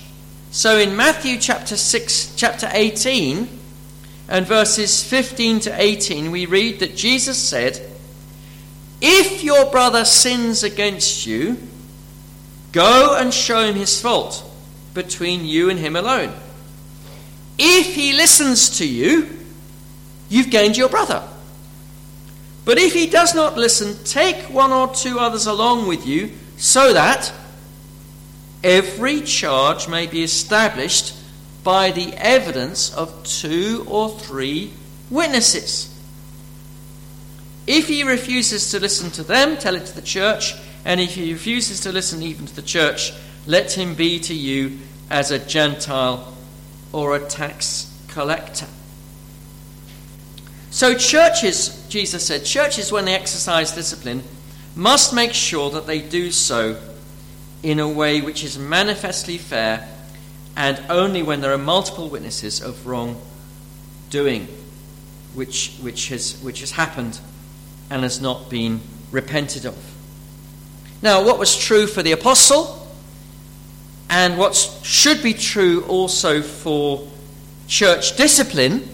So 0.51 0.79
in 0.79 0.97
Matthew 0.97 1.38
chapter 1.38 1.77
6, 1.77 2.35
chapter 2.35 2.69
18, 2.73 3.49
and 4.29 4.45
verses 4.45 5.05
15 5.05 5.61
to 5.61 5.81
18, 5.81 6.33
we 6.33 6.45
read 6.47 6.81
that 6.81 6.97
Jesus 6.97 7.38
said, 7.38 7.81
If 9.01 9.45
your 9.45 9.71
brother 9.71 10.05
sins 10.05 10.64
against 10.64 11.25
you, 11.25 11.57
go 12.73 13.16
and 13.16 13.33
show 13.33 13.64
him 13.64 13.77
his 13.77 14.01
fault 14.01 14.42
between 14.92 15.45
you 15.45 15.71
and 15.71 15.79
him 15.79 15.95
alone. 15.95 16.33
If 17.61 17.95
he 17.95 18.12
listens 18.12 18.79
to 18.79 18.85
you, 18.85 19.29
you've 20.29 20.51
gained 20.51 20.77
your 20.77 20.88
brother. 20.88 21.23
But 22.66 22.79
if 22.79 22.94
he 22.94 23.07
does 23.07 23.33
not 23.33 23.57
listen, 23.57 23.96
take 24.05 24.50
one 24.50 24.72
or 24.72 24.92
two 24.92 25.20
others 25.20 25.46
along 25.46 25.87
with 25.87 26.05
you, 26.05 26.33
so 26.57 26.92
that 26.92 27.33
every 28.64 29.20
charge 29.20 29.88
may 29.88 30.09
be 30.09 30.24
established 30.24 31.14
by 31.62 31.92
the 31.92 32.12
evidence 32.14 32.92
of 32.92 33.22
two 33.22 33.87
or 33.88 34.11
three 34.11 34.72
witnesses. 35.11 35.94
If 37.68 37.87
he 37.87 38.02
refuses 38.02 38.68
to 38.72 38.81
listen 38.81 39.12
to 39.12 39.22
them, 39.22 39.57
tell 39.59 39.76
it 39.76 39.87
to 39.87 39.94
the 39.94 40.02
church, 40.02 40.52
and 40.85 41.00
if 41.00 41.14
he 41.14 41.33
refuses 41.33 41.79
to 41.83 41.92
listen 41.92 42.20
even 42.20 42.46
to 42.46 42.57
the 42.57 42.62
church, 42.62 43.12
let 43.46 43.79
him 43.79 43.94
be 43.94 44.18
to 44.20 44.35
you 44.35 44.81
as 45.09 45.31
a 45.31 45.38
Gentile 45.38 46.35
or 46.92 47.14
a 47.14 47.24
tax 47.24 47.96
collector. 48.09 48.66
So, 50.77 50.93
churches, 50.93 51.87
Jesus 51.89 52.27
said, 52.27 52.45
churches, 52.45 52.93
when 52.93 53.07
they 53.07 53.15
exercise 53.15 53.73
discipline, 53.73 54.23
must 54.75 55.15
make 55.15 55.33
sure 55.33 55.71
that 55.71 55.87
they 55.87 56.03
do 56.03 56.31
so 56.31 56.79
in 57.62 57.81
a 57.81 57.89
way 57.89 58.21
which 58.21 58.45
is 58.45 58.59
manifestly 58.59 59.39
fair 59.39 59.89
and 60.55 60.79
only 60.91 61.23
when 61.23 61.41
there 61.41 61.55
are 61.55 61.57
multiple 61.57 62.11
witnesses 62.11 62.61
of 62.61 62.87
wrong 62.87 63.19
doing, 64.11 64.49
which, 65.33 65.79
which, 65.81 66.11
has, 66.11 66.39
which 66.43 66.61
has 66.61 66.73
happened 66.73 67.21
and 67.89 68.03
has 68.03 68.21
not 68.21 68.51
been 68.51 68.83
repented 69.11 69.65
of. 69.65 69.79
Now, 71.01 71.25
what 71.25 71.39
was 71.39 71.57
true 71.57 71.87
for 71.87 72.03
the 72.03 72.12
apostle, 72.12 72.87
and 74.11 74.37
what 74.37 74.55
should 74.83 75.23
be 75.23 75.33
true 75.33 75.87
also 75.89 76.43
for 76.43 77.09
church 77.67 78.19
discipline, 78.19 78.87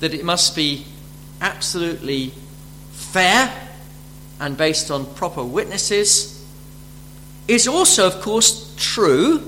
that 0.00 0.12
it 0.12 0.22
must 0.22 0.54
be 0.54 0.84
absolutely 1.40 2.32
fair 2.90 3.52
and 4.40 4.56
based 4.56 4.90
on 4.90 5.06
proper 5.14 5.44
witnesses, 5.44 6.44
is 7.46 7.68
also, 7.68 8.06
of 8.06 8.20
course, 8.20 8.74
true 8.76 9.38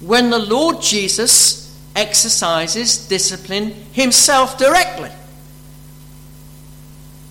when 0.00 0.30
the 0.30 0.38
Lord 0.38 0.80
Jesus 0.80 1.78
exercises 1.94 3.06
discipline 3.06 3.70
himself 3.92 4.58
directly. 4.58 5.10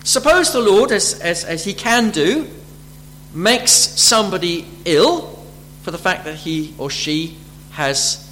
Suppose 0.04 0.54
the 0.54 0.62
Lord, 0.62 0.92
as, 0.92 1.20
as, 1.20 1.44
as 1.44 1.66
he 1.66 1.74
can 1.74 2.12
do, 2.12 2.48
makes 3.34 3.72
somebody 3.72 4.68
ill 4.86 5.44
for 5.82 5.92
the 5.92 5.98
fact 5.98 6.26
that 6.26 6.36
he 6.36 6.74
or 6.78 6.90
she 6.90 7.38
has 7.72 8.28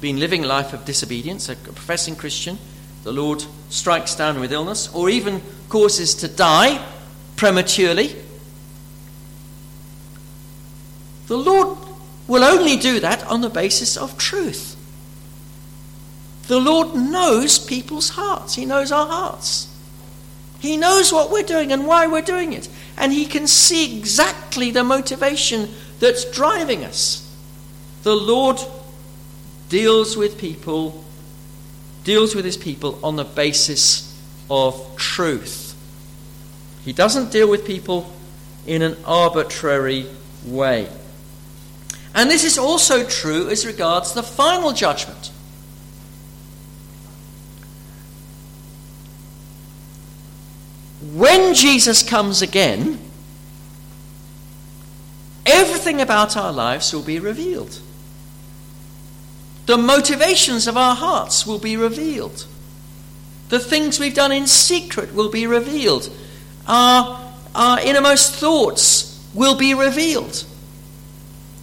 been 0.00 0.18
living 0.18 0.44
a 0.44 0.46
life 0.46 0.72
of 0.72 0.84
disobedience, 0.84 1.48
a 1.48 1.56
professing 1.56 2.16
Christian, 2.16 2.58
the 3.04 3.12
Lord 3.12 3.44
strikes 3.72 4.14
down 4.14 4.38
with 4.38 4.52
illness, 4.52 4.92
or 4.94 5.08
even 5.08 5.40
causes 5.68 6.14
to 6.16 6.28
die 6.28 6.84
prematurely. 7.36 8.14
The 11.26 11.38
Lord 11.38 11.78
will 12.28 12.44
only 12.44 12.76
do 12.76 13.00
that 13.00 13.26
on 13.26 13.40
the 13.40 13.48
basis 13.48 13.96
of 13.96 14.18
truth. 14.18 14.76
The 16.48 16.60
Lord 16.60 16.94
knows 16.94 17.58
people's 17.58 18.10
hearts, 18.10 18.54
He 18.54 18.66
knows 18.66 18.92
our 18.92 19.06
hearts. 19.06 19.68
He 20.60 20.76
knows 20.76 21.12
what 21.12 21.32
we're 21.32 21.42
doing 21.42 21.72
and 21.72 21.86
why 21.86 22.06
we're 22.06 22.22
doing 22.22 22.52
it. 22.52 22.68
And 22.96 23.12
He 23.12 23.24
can 23.24 23.46
see 23.48 23.98
exactly 23.98 24.70
the 24.70 24.84
motivation 24.84 25.70
that's 25.98 26.24
driving 26.30 26.84
us. 26.84 27.18
The 28.02 28.14
Lord 28.14 28.60
deals 29.68 30.16
with 30.16 30.38
people, 30.38 31.04
deals 32.04 32.34
with 32.34 32.44
His 32.44 32.56
people 32.56 32.98
on 33.02 33.16
the 33.16 33.24
basis 33.24 34.08
of 34.50 34.96
truth. 34.96 35.74
He 36.84 36.92
doesn't 36.92 37.30
deal 37.30 37.48
with 37.48 37.66
people 37.66 38.12
in 38.66 38.82
an 38.82 38.96
arbitrary 39.04 40.06
way. 40.44 40.88
And 42.14 42.30
this 42.30 42.44
is 42.44 42.58
also 42.58 43.06
true 43.06 43.48
as 43.48 43.66
regards 43.66 44.12
the 44.12 44.22
final 44.22 44.72
judgment. 44.72 45.30
When 51.14 51.54
Jesus 51.54 52.02
comes 52.02 52.42
again, 52.42 52.98
everything 55.44 56.00
about 56.00 56.36
our 56.36 56.52
lives 56.52 56.92
will 56.92 57.02
be 57.02 57.18
revealed. 57.18 57.80
The 59.72 59.78
motivations 59.78 60.66
of 60.66 60.76
our 60.76 60.94
hearts 60.94 61.46
will 61.46 61.58
be 61.58 61.78
revealed. 61.78 62.44
The 63.48 63.58
things 63.58 63.98
we've 63.98 64.12
done 64.12 64.30
in 64.30 64.46
secret 64.46 65.14
will 65.14 65.30
be 65.30 65.46
revealed. 65.46 66.14
Our, 66.66 67.32
our 67.54 67.80
innermost 67.80 68.34
thoughts 68.34 69.18
will 69.32 69.56
be 69.56 69.72
revealed. 69.72 70.44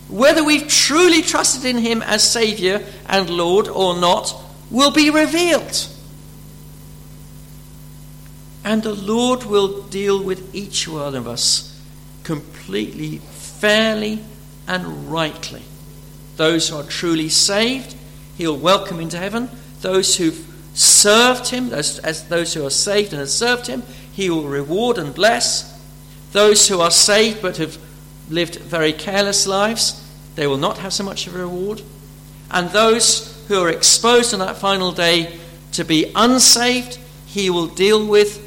Whether 0.07 0.43
we've 0.43 0.67
truly 0.67 1.21
trusted 1.21 1.65
in 1.65 1.77
Him 1.77 2.01
as 2.01 2.27
Saviour 2.27 2.81
and 3.05 3.29
Lord 3.29 3.67
or 3.67 3.95
not 3.95 4.33
will 4.71 4.89
be 4.89 5.11
revealed. 5.11 5.87
And 8.65 8.81
the 8.81 8.95
Lord 8.95 9.43
will 9.43 9.83
deal 9.83 10.23
with 10.23 10.55
each 10.55 10.87
one 10.87 11.13
of 11.13 11.27
us 11.27 11.79
completely, 12.23 13.19
fairly, 13.19 14.23
and 14.67 15.11
rightly. 15.11 15.61
Those 16.37 16.69
who 16.69 16.77
are 16.77 16.83
truly 16.83 17.29
saved, 17.29 17.97
He'll 18.39 18.55
welcome 18.55 19.01
into 19.01 19.17
heaven. 19.17 19.49
Those 19.81 20.15
who've 20.15 20.47
served 20.73 21.49
Him, 21.49 21.73
as, 21.73 21.99
as 21.99 22.29
those 22.29 22.53
who 22.53 22.65
are 22.65 22.69
saved 22.69 23.11
and 23.11 23.19
have 23.19 23.29
served 23.29 23.67
Him, 23.67 23.83
He 24.13 24.29
will 24.29 24.43
reward 24.43 24.97
and 24.97 25.13
bless. 25.13 25.77
Those 26.31 26.69
who 26.69 26.79
are 26.79 26.89
saved 26.89 27.41
but 27.41 27.57
have 27.57 27.77
lived 28.29 28.55
very 28.55 28.93
careless 28.93 29.45
lives, 29.45 30.01
they 30.35 30.47
will 30.47 30.55
not 30.55 30.77
have 30.77 30.93
so 30.93 31.03
much 31.03 31.27
of 31.27 31.35
a 31.35 31.39
reward. 31.39 31.81
And 32.49 32.69
those 32.69 33.45
who 33.49 33.61
are 33.61 33.69
exposed 33.69 34.33
on 34.33 34.39
that 34.39 34.55
final 34.55 34.93
day 34.93 35.37
to 35.73 35.83
be 35.83 36.09
unsaved, 36.15 36.97
He 37.25 37.49
will 37.49 37.67
deal 37.67 38.07
with 38.07 38.37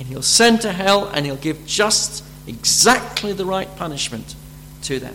and 0.00 0.08
He'll 0.08 0.22
send 0.22 0.60
to 0.62 0.72
hell 0.72 1.06
and 1.06 1.24
He'll 1.24 1.36
give 1.36 1.64
just 1.66 2.24
exactly 2.48 3.32
the 3.32 3.46
right 3.46 3.72
punishment 3.76 4.34
to 4.82 4.98
them. 4.98 5.14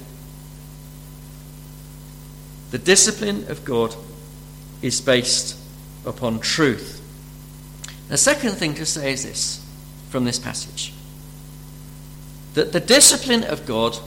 The 2.70 2.80
discipline 2.80 3.52
of 3.52 3.66
God 3.66 3.94
is 4.82 5.02
based 5.02 5.58
upon 6.06 6.40
truth. 6.40 6.98
The 8.08 8.18
second 8.18 8.54
thing 8.54 8.76
to 8.76 8.86
say 8.86 9.14
is 9.14 9.24
this 9.24 9.66
from 10.10 10.26
this 10.26 10.40
passage 10.40 10.94
that 12.54 12.74
the 12.74 12.80
discipline 12.80 13.44
of 13.44 13.66
God 13.66 13.98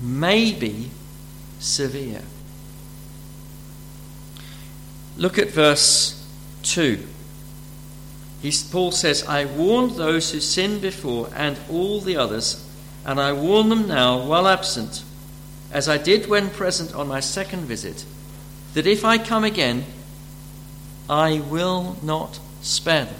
may 0.00 0.52
be 0.52 0.90
severe. 1.58 2.22
Look 5.16 5.38
at 5.38 5.50
verse 5.50 6.24
2. 6.62 7.04
Paul 8.70 8.92
says, 8.92 9.26
I 9.26 9.46
warned 9.46 9.92
those 9.92 10.30
who 10.30 10.38
sinned 10.38 10.80
before 10.80 11.28
and 11.34 11.58
all 11.68 12.00
the 12.00 12.16
others, 12.16 12.64
and 13.04 13.20
I 13.20 13.32
warn 13.32 13.70
them 13.70 13.88
now 13.88 14.24
while 14.24 14.46
absent, 14.46 15.02
as 15.72 15.88
I 15.88 15.98
did 15.98 16.28
when 16.28 16.50
present 16.50 16.94
on 16.94 17.08
my 17.08 17.18
second 17.18 17.62
visit, 17.62 18.04
that 18.76 18.86
if 18.86 19.06
I 19.06 19.16
come 19.16 19.42
again, 19.42 19.86
I 21.08 21.40
will 21.40 21.96
not 22.02 22.38
spare 22.60 23.06
them. 23.06 23.14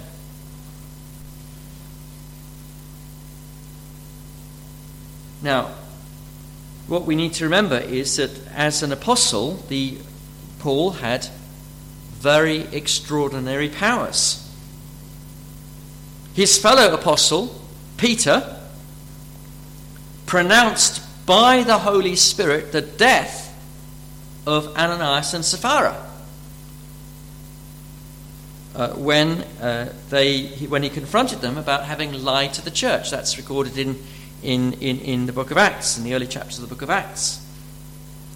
Now, 5.41 5.71
what 6.85 7.07
we 7.07 7.15
need 7.15 7.33
to 7.33 7.45
remember 7.45 7.79
is 7.79 8.17
that 8.17 8.29
as 8.53 8.83
an 8.83 8.91
apostle, 8.91 9.55
the 9.67 9.97
Paul 10.59 10.91
had 10.91 11.27
very 12.11 12.59
extraordinary 12.71 13.69
powers. 13.69 14.47
His 16.35 16.59
fellow 16.59 16.93
apostle, 16.93 17.59
Peter, 17.97 18.59
pronounced 20.27 21.01
by 21.25 21.63
the 21.63 21.79
Holy 21.79 22.15
Spirit 22.15 22.71
the 22.71 22.81
death 22.81 23.46
of 24.47 24.75
Ananias 24.77 25.33
and 25.33 25.43
Sapphira. 25.43 26.03
Uh, 28.73 28.89
when, 28.93 29.41
uh, 29.59 29.91
they, 30.09 30.47
when 30.67 30.83
he 30.83 30.89
confronted 30.89 31.41
them 31.41 31.57
about 31.57 31.83
having 31.83 32.13
lied 32.23 32.53
to 32.53 32.63
the 32.63 32.71
church. 32.71 33.11
That's 33.11 33.37
recorded 33.37 33.77
in, 33.77 34.01
in, 34.41 34.73
in, 34.73 34.99
in 34.99 35.25
the 35.25 35.33
book 35.33 35.51
of 35.51 35.57
Acts, 35.57 35.97
in 35.97 36.03
the 36.03 36.13
early 36.13 36.27
chapters 36.27 36.59
of 36.59 36.69
the 36.69 36.73
book 36.73 36.81
of 36.81 36.89
Acts. 36.89 37.45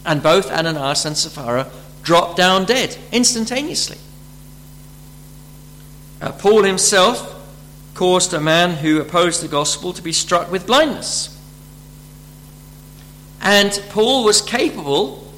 And 0.06 0.21
both 0.21 0.52
Ananias 0.52 1.06
and 1.06 1.15
Sapphira 1.15 1.71
dropped 2.04 2.38
down 2.38 2.65
dead 2.65 2.97
instantaneously. 3.12 4.00
Uh, 6.21 6.32
Paul 6.34 6.63
himself 6.63 7.39
caused 7.93 8.34
a 8.34 8.41
man 8.41 8.71
who 8.71 9.00
opposed 9.00 9.41
the 9.41 9.47
gospel 9.47 9.93
to 9.93 10.02
be 10.02 10.12
struck 10.12 10.52
with 10.52 10.67
blindness. 10.67 11.38
And 13.41 13.71
Paul 13.89 14.24
was 14.24 14.41
capable, 14.41 15.31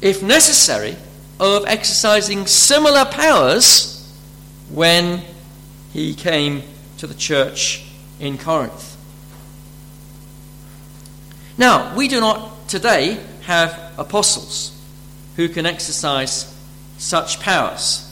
if 0.00 0.22
necessary, 0.22 0.96
of 1.38 1.64
exercising 1.66 2.46
similar 2.46 3.04
powers 3.04 4.14
when 4.70 5.22
he 5.92 6.14
came 6.14 6.62
to 6.98 7.06
the 7.06 7.14
church 7.14 7.84
in 8.18 8.38
Corinth. 8.38 8.96
Now, 11.58 11.94
we 11.94 12.08
do 12.08 12.20
not 12.20 12.68
today 12.68 13.18
have 13.42 13.92
apostles 13.98 14.72
who 15.36 15.48
can 15.48 15.66
exercise 15.66 16.54
such 16.98 17.40
powers. 17.40 18.02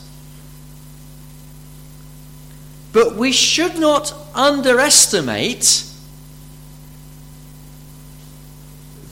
But 2.93 3.15
we 3.15 3.31
should 3.31 3.77
not 3.77 4.13
underestimate 4.33 5.83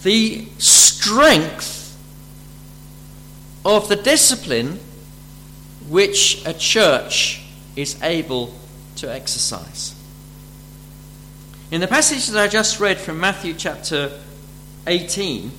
the 0.04 0.48
strength 0.58 1.73
of 3.66 3.88
the 3.90 3.96
discipline 3.96 4.80
which 5.90 6.46
a 6.46 6.54
church 6.54 7.46
is 7.76 8.02
able 8.02 8.54
to 8.98 9.12
exercise. 9.12 9.96
In 11.72 11.82
the 11.82 11.88
passage 11.88 12.28
that 12.28 12.40
I 12.40 12.48
just 12.48 12.80
read 12.80 13.00
from 13.00 13.20
Matthew 13.20 13.54
chapter 13.54 14.20
18, 14.86 15.52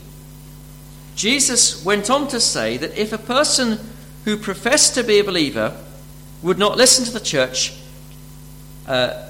Jesus 1.16 1.84
went 1.84 2.10
on 2.10 2.28
to 2.28 2.40
say 2.40 2.76
that 2.76 2.96
if 2.96 3.12
a 3.12 3.18
person 3.18 3.78
who 4.24 4.36
professed 4.36 4.94
to 4.94 5.02
be 5.02 5.18
a 5.18 5.24
believer 5.24 5.76
would 6.42 6.58
not 6.58 6.76
listen 6.76 7.04
to 7.04 7.10
the 7.10 7.20
church, 7.20 7.74
uh, 8.86 9.28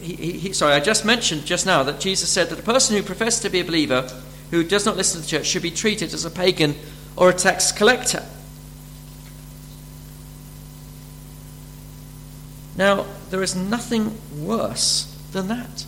he, 0.00 0.32
he, 0.32 0.52
sorry, 0.52 0.74
I 0.74 0.80
just 0.80 1.04
mentioned 1.04 1.44
just 1.46 1.66
now 1.66 1.82
that 1.82 2.00
Jesus 2.00 2.28
said 2.28 2.50
that 2.50 2.58
a 2.58 2.62
person 2.62 2.96
who 2.96 3.02
professes 3.02 3.40
to 3.40 3.50
be 3.50 3.60
a 3.60 3.64
believer 3.64 4.08
who 4.50 4.62
does 4.62 4.84
not 4.84 4.96
listen 4.96 5.20
to 5.20 5.26
the 5.26 5.30
church 5.30 5.46
should 5.46 5.62
be 5.62 5.70
treated 5.70 6.12
as 6.12 6.24
a 6.24 6.30
pagan 6.30 6.74
or 7.16 7.30
a 7.30 7.32
tax 7.32 7.72
collector. 7.72 8.24
Now, 12.76 13.06
there 13.30 13.42
is 13.42 13.54
nothing 13.54 14.18
worse 14.36 15.16
than 15.32 15.48
that. 15.48 15.86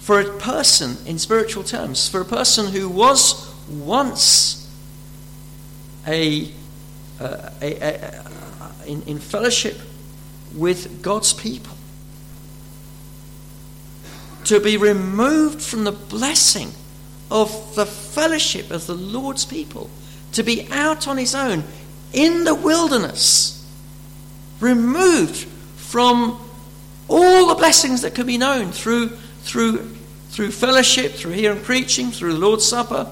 For 0.00 0.20
a 0.20 0.38
person, 0.38 0.96
in 1.06 1.18
spiritual 1.18 1.64
terms, 1.64 2.08
for 2.08 2.20
a 2.20 2.24
person 2.24 2.72
who 2.72 2.88
was 2.88 3.52
once 3.68 4.70
a, 6.06 6.50
uh, 7.20 7.50
a, 7.60 7.74
a, 7.74 8.24
in, 8.86 9.02
in 9.02 9.18
fellowship 9.18 9.78
with 10.54 11.02
God's 11.02 11.32
people. 11.32 11.76
To 14.44 14.60
be 14.60 14.78
removed 14.78 15.60
from 15.60 15.84
the 15.84 15.92
blessing 15.92 16.72
of 17.30 17.74
the 17.74 17.86
fellowship 17.86 18.70
of 18.70 18.86
the 18.86 18.94
Lord's 18.94 19.44
people, 19.44 19.90
to 20.32 20.42
be 20.42 20.68
out 20.70 21.08
on 21.08 21.16
his 21.16 21.34
own 21.34 21.64
in 22.12 22.44
the 22.44 22.54
wilderness, 22.54 23.66
removed 24.60 25.46
from 25.76 26.40
all 27.08 27.48
the 27.48 27.54
blessings 27.54 28.02
that 28.02 28.14
could 28.14 28.26
be 28.26 28.38
known 28.38 28.70
through, 28.72 29.08
through, 29.40 29.96
through 30.28 30.50
fellowship, 30.50 31.12
through 31.12 31.32
hearing 31.32 31.62
preaching, 31.62 32.10
through 32.10 32.34
the 32.34 32.38
Lord's 32.38 32.66
Supper. 32.66 33.10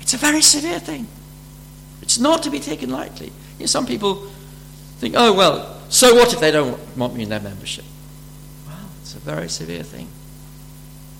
It's 0.00 0.14
a 0.14 0.18
very 0.18 0.42
severe 0.42 0.80
thing. 0.80 1.06
It's 2.02 2.18
not 2.18 2.42
to 2.42 2.50
be 2.50 2.60
taken 2.60 2.90
lightly. 2.90 3.28
You 3.58 3.60
know, 3.60 3.66
some 3.66 3.86
people 3.86 4.16
think, 4.98 5.14
oh, 5.16 5.32
well, 5.32 5.80
so 5.88 6.14
what 6.14 6.32
if 6.32 6.40
they 6.40 6.50
don't 6.50 6.78
want 6.96 7.14
me 7.14 7.22
in 7.22 7.28
their 7.28 7.40
membership? 7.40 7.84
Well, 8.66 8.76
it's 9.00 9.14
a 9.14 9.20
very 9.20 9.48
severe 9.48 9.82
thing. 9.82 10.08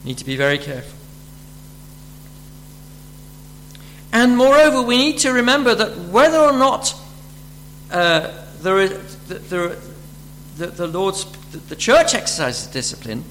You 0.03 0.09
need 0.09 0.19
to 0.19 0.25
be 0.25 0.37
very 0.37 0.59
careful. 0.59 0.99
And 4.15 4.37
moreover, 4.37 4.81
we 4.81 4.97
need 4.97 5.19
to 5.19 5.33
remember 5.33 5.75
that 5.75 5.99
whether 5.99 6.39
or 6.39 6.53
not 6.53 6.95
uh, 7.91 8.31
there 8.61 8.79
is, 8.79 9.17
the, 9.27 9.77
the, 10.57 10.67
the 10.69 10.87
Lord's 10.87 11.25
the, 11.51 11.75
church 11.75 12.15
exercises 12.15 12.69
discipline, 12.69 13.25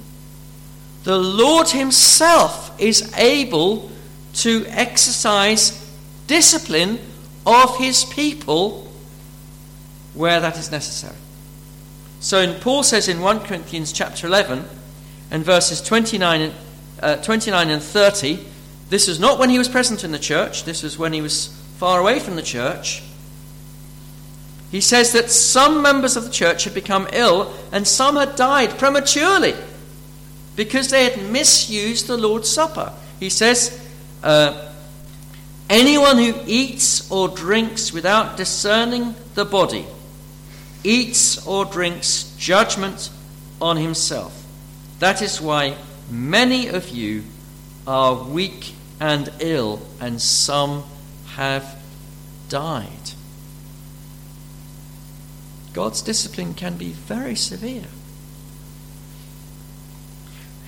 the 1.05 1.17
Lord 1.17 1.69
Himself 1.69 2.77
is 2.81 3.13
able 3.15 3.89
to 4.33 4.65
exercise 4.67 5.89
discipline 6.27 6.99
of 7.45 7.77
His 7.77 8.03
people 8.03 8.91
where 10.13 10.41
that 10.41 10.57
is 10.57 10.69
necessary. 10.69 11.15
So 12.19 12.59
Paul 12.59 12.83
says 12.83 13.07
in 13.07 13.21
1 13.21 13.39
Corinthians 13.45 13.93
chapter 13.93 14.27
11 14.27 14.65
and 15.31 15.45
verses 15.45 15.81
29, 15.81 16.51
uh, 17.01 17.15
29 17.17 17.69
and 17.69 17.81
30, 17.81 18.47
this 18.93 19.07
was 19.07 19.19
not 19.19 19.39
when 19.39 19.49
he 19.49 19.57
was 19.57 19.67
present 19.67 20.03
in 20.03 20.11
the 20.11 20.19
church, 20.19 20.65
this 20.65 20.83
was 20.83 20.99
when 20.99 21.13
he 21.13 21.21
was 21.21 21.47
far 21.77 21.99
away 21.99 22.19
from 22.19 22.35
the 22.35 22.43
church. 22.43 23.01
He 24.69 24.81
says 24.81 25.13
that 25.13 25.31
some 25.31 25.81
members 25.81 26.15
of 26.15 26.25
the 26.25 26.29
church 26.29 26.65
had 26.65 26.75
become 26.75 27.07
ill 27.11 27.51
and 27.71 27.87
some 27.87 28.17
had 28.17 28.35
died 28.35 28.77
prematurely 28.77 29.55
because 30.55 30.91
they 30.91 31.09
had 31.09 31.31
misused 31.31 32.05
the 32.05 32.17
Lord's 32.17 32.47
Supper. 32.47 32.93
He 33.19 33.31
says, 33.31 33.83
uh, 34.21 34.69
Anyone 35.71 36.19
who 36.19 36.35
eats 36.45 37.09
or 37.09 37.29
drinks 37.29 37.91
without 37.91 38.37
discerning 38.37 39.15
the 39.33 39.43
body 39.43 39.87
eats 40.83 41.47
or 41.47 41.65
drinks 41.65 42.35
judgment 42.37 43.09
on 43.59 43.77
himself. 43.77 44.45
That 44.99 45.23
is 45.23 45.41
why 45.41 45.77
many 46.11 46.67
of 46.67 46.89
you 46.89 47.23
are 47.87 48.13
weak 48.13 48.75
and 49.03 49.29
ill, 49.41 49.81
and 49.99 50.21
some 50.21 50.81
have 51.35 51.77
died. 52.47 52.87
God's 55.73 56.01
discipline 56.01 56.53
can 56.53 56.77
be 56.77 56.91
very 56.91 57.35
severe. 57.35 57.83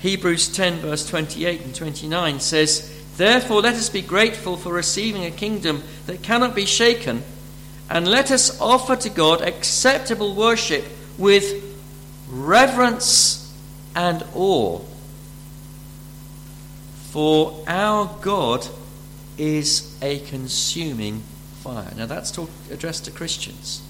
Hebrews 0.02 0.50
10, 0.50 0.80
verse 0.80 1.08
28 1.08 1.62
and 1.62 1.74
29 1.74 2.42
says, 2.42 2.92
Therefore, 3.16 3.62
let 3.62 3.76
us 3.76 3.88
be 3.88 4.02
grateful 4.02 4.58
for 4.58 4.74
receiving 4.74 5.24
a 5.24 5.32
kingdom 5.32 5.82
that 6.06 6.22
cannot 6.22 6.54
be 6.54 6.66
shaken 6.66 7.24
and 7.90 8.06
let 8.06 8.32
us 8.32 8.60
offer 8.60 8.98
to 8.98 9.10
God 9.10 9.40
acceptable 9.40 10.36
worship 10.36 10.84
with 11.18 11.64
reverence 12.30 13.58
and 13.96 14.26
awe. 14.34 14.82
For 17.16 17.64
our 17.66 18.14
God 18.22 18.68
is 19.38 19.98
a 20.02 20.20
consuming 20.20 21.22
fire. 21.62 21.94
Now 21.96 22.08
that's 22.08 22.30
talk, 22.30 22.50
addressed 22.70 23.06
to 23.06 23.12
Christians. 23.12 23.82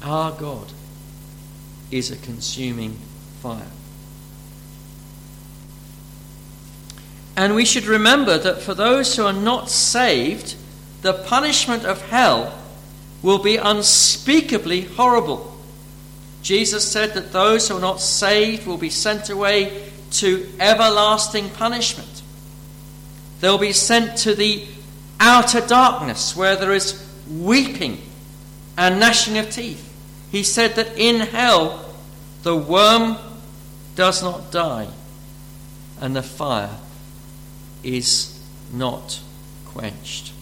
Our 0.00 0.30
God 0.30 0.68
is 1.90 2.12
a 2.12 2.16
consuming 2.16 2.92
fire. 3.42 3.72
And 7.36 7.56
we 7.56 7.64
should 7.64 7.86
remember 7.86 8.38
that 8.38 8.62
for 8.62 8.72
those 8.72 9.16
who 9.16 9.24
are 9.24 9.32
not 9.32 9.68
saved, 9.68 10.54
the 11.02 11.14
punishment 11.14 11.84
of 11.84 12.02
hell 12.02 12.56
will 13.20 13.38
be 13.38 13.56
unspeakably 13.56 14.82
horrible. 14.82 15.58
Jesus 16.40 16.86
said 16.86 17.14
that 17.14 17.32
those 17.32 17.66
who 17.66 17.78
are 17.78 17.80
not 17.80 18.00
saved 18.00 18.64
will 18.64 18.78
be 18.78 18.90
sent 18.90 19.28
away 19.28 19.90
to 20.12 20.48
everlasting 20.58 21.50
punishment. 21.50 22.22
They'll 23.40 23.58
be 23.58 23.72
sent 23.72 24.18
to 24.18 24.34
the 24.34 24.66
outer 25.18 25.60
darkness 25.60 26.36
where 26.36 26.56
there 26.56 26.72
is 26.72 27.06
weeping 27.30 28.00
and 28.76 29.00
gnashing 29.00 29.38
of 29.38 29.50
teeth. 29.50 29.86
He 30.30 30.42
said 30.42 30.74
that 30.76 30.96
in 30.98 31.20
hell 31.20 31.94
the 32.42 32.56
worm 32.56 33.16
does 33.94 34.22
not 34.22 34.50
die 34.50 34.88
and 36.00 36.16
the 36.16 36.22
fire 36.22 36.78
is 37.82 38.40
not 38.72 39.20
quenched. 39.66 40.32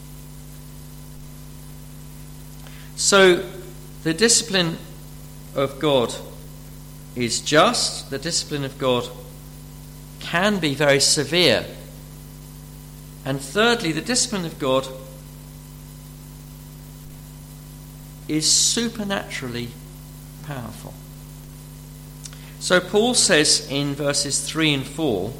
So, 2.96 3.48
the 4.02 4.12
discipline 4.12 4.76
of 5.54 5.78
God 5.78 6.14
is 7.14 7.40
just, 7.40 8.10
the 8.10 8.18
discipline 8.18 8.64
of 8.64 8.78
God 8.78 9.08
can 10.30 10.58
be 10.58 10.74
very 10.74 11.00
severe. 11.00 11.64
And 13.24 13.40
thirdly, 13.40 13.92
the 13.92 14.02
discipline 14.02 14.44
of 14.44 14.58
God 14.58 14.86
is 18.28 18.50
supernaturally 18.50 19.68
powerful. 20.44 20.92
So 22.60 22.78
Paul 22.78 23.14
says 23.14 23.66
in 23.70 23.94
verses 23.94 24.46
3 24.46 24.74
and 24.74 24.86
4 24.86 25.32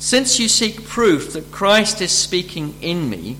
Since 0.00 0.40
you 0.40 0.48
seek 0.48 0.84
proof 0.84 1.32
that 1.34 1.52
Christ 1.52 2.00
is 2.00 2.10
speaking 2.10 2.74
in 2.80 3.08
me, 3.08 3.36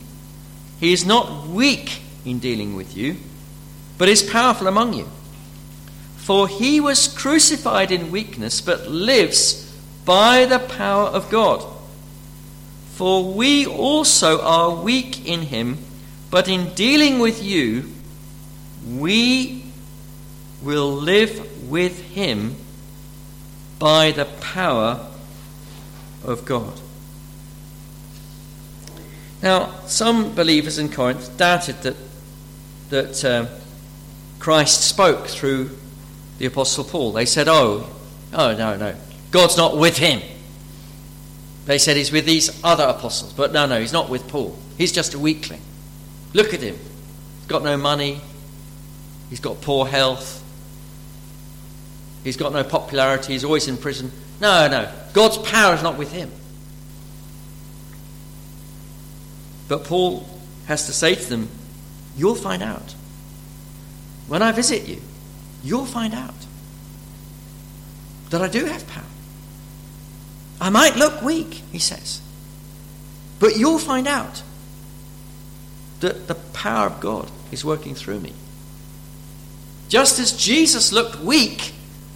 he 0.78 0.92
is 0.92 1.04
not 1.04 1.48
weak 1.48 2.02
in 2.24 2.38
dealing 2.38 2.76
with 2.76 2.96
you, 2.96 3.16
but 3.98 4.08
is 4.08 4.22
powerful 4.22 4.68
among 4.68 4.92
you. 4.92 5.08
For 6.18 6.46
he 6.46 6.78
was 6.78 7.08
crucified 7.08 7.90
in 7.90 8.12
weakness, 8.12 8.60
but 8.60 8.88
lives 8.88 9.61
by 10.04 10.44
the 10.44 10.58
power 10.58 11.08
of 11.08 11.30
God. 11.30 11.64
For 12.94 13.32
we 13.32 13.66
also 13.66 14.40
are 14.42 14.74
weak 14.74 15.26
in 15.26 15.42
him, 15.42 15.78
but 16.30 16.48
in 16.48 16.74
dealing 16.74 17.18
with 17.18 17.42
you, 17.42 17.90
we 18.86 19.64
will 20.62 20.92
live 20.92 21.70
with 21.70 22.00
him 22.10 22.56
by 23.78 24.12
the 24.12 24.24
power 24.24 25.06
of 26.24 26.44
God. 26.44 26.80
Now, 29.42 29.80
some 29.86 30.34
believers 30.34 30.78
in 30.78 30.88
Corinth 30.88 31.36
doubted 31.36 31.82
that 31.82 31.96
that 32.92 33.24
uh, 33.24 33.46
Christ 34.38 34.82
spoke 34.82 35.26
through 35.26 35.70
the 36.38 36.44
Apostle 36.46 36.84
Paul. 36.84 37.12
They 37.12 37.24
said, 37.24 37.48
Oh, 37.48 37.88
oh, 38.34 38.54
no, 38.54 38.76
no, 38.76 38.94
God's 39.32 39.56
not 39.56 39.76
with 39.76 39.96
him. 39.96 40.22
They 41.64 41.78
said 41.78 41.96
he's 41.96 42.12
with 42.12 42.26
these 42.26 42.62
other 42.62 42.84
apostles. 42.84 43.32
But 43.32 43.52
no, 43.52 43.66
no, 43.66 43.80
he's 43.80 43.92
not 43.92 44.08
with 44.08 44.28
Paul. 44.28 44.56
He's 44.78 44.92
just 44.92 45.14
a 45.14 45.18
weakling. 45.18 45.62
Look 46.34 46.54
at 46.54 46.60
him. 46.60 46.76
He's 46.76 47.46
got 47.48 47.64
no 47.64 47.76
money. 47.76 48.20
He's 49.30 49.40
got 49.40 49.60
poor 49.62 49.86
health. 49.86 50.38
He's 52.22 52.36
got 52.36 52.52
no 52.52 52.62
popularity. 52.62 53.32
He's 53.32 53.44
always 53.44 53.68
in 53.68 53.78
prison. 53.78 54.12
No, 54.40 54.68
no. 54.68 54.92
God's 55.14 55.38
power 55.38 55.74
is 55.74 55.82
not 55.82 55.96
with 55.96 56.12
him. 56.12 56.30
But 59.68 59.84
Paul 59.84 60.28
has 60.66 60.86
to 60.86 60.92
say 60.92 61.14
to 61.14 61.28
them, 61.30 61.48
You'll 62.16 62.34
find 62.34 62.62
out. 62.62 62.94
When 64.28 64.42
I 64.42 64.52
visit 64.52 64.86
you, 64.86 65.00
you'll 65.64 65.86
find 65.86 66.12
out 66.12 66.34
that 68.30 68.42
I 68.42 68.48
do 68.48 68.66
have 68.66 68.86
power. 68.86 69.04
I 70.62 70.70
might 70.70 70.94
look 70.94 71.22
weak, 71.22 71.54
he 71.72 71.80
says, 71.80 72.20
but 73.40 73.56
you'll 73.56 73.80
find 73.80 74.06
out 74.06 74.44
that 75.98 76.28
the 76.28 76.36
power 76.36 76.86
of 76.86 77.00
God 77.00 77.28
is 77.50 77.64
working 77.64 77.96
through 77.96 78.20
me. 78.20 78.32
Just 79.88 80.20
as 80.20 80.30
Jesus 80.30 80.92
looked 80.92 81.18
weak 81.18 81.74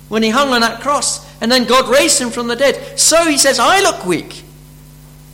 when 0.09 0.23
he 0.23 0.31
hung 0.31 0.51
on 0.51 0.61
that 0.61 0.81
cross 0.81 1.27
and 1.41 1.51
then 1.51 1.65
God 1.65 1.89
raised 1.89 2.21
him 2.21 2.31
from 2.31 2.47
the 2.47 2.55
dead, 2.55 2.97
so 2.97 3.29
he 3.29 3.37
says, 3.37 3.59
I 3.59 3.81
look 3.81 4.07
weak. 4.07 4.45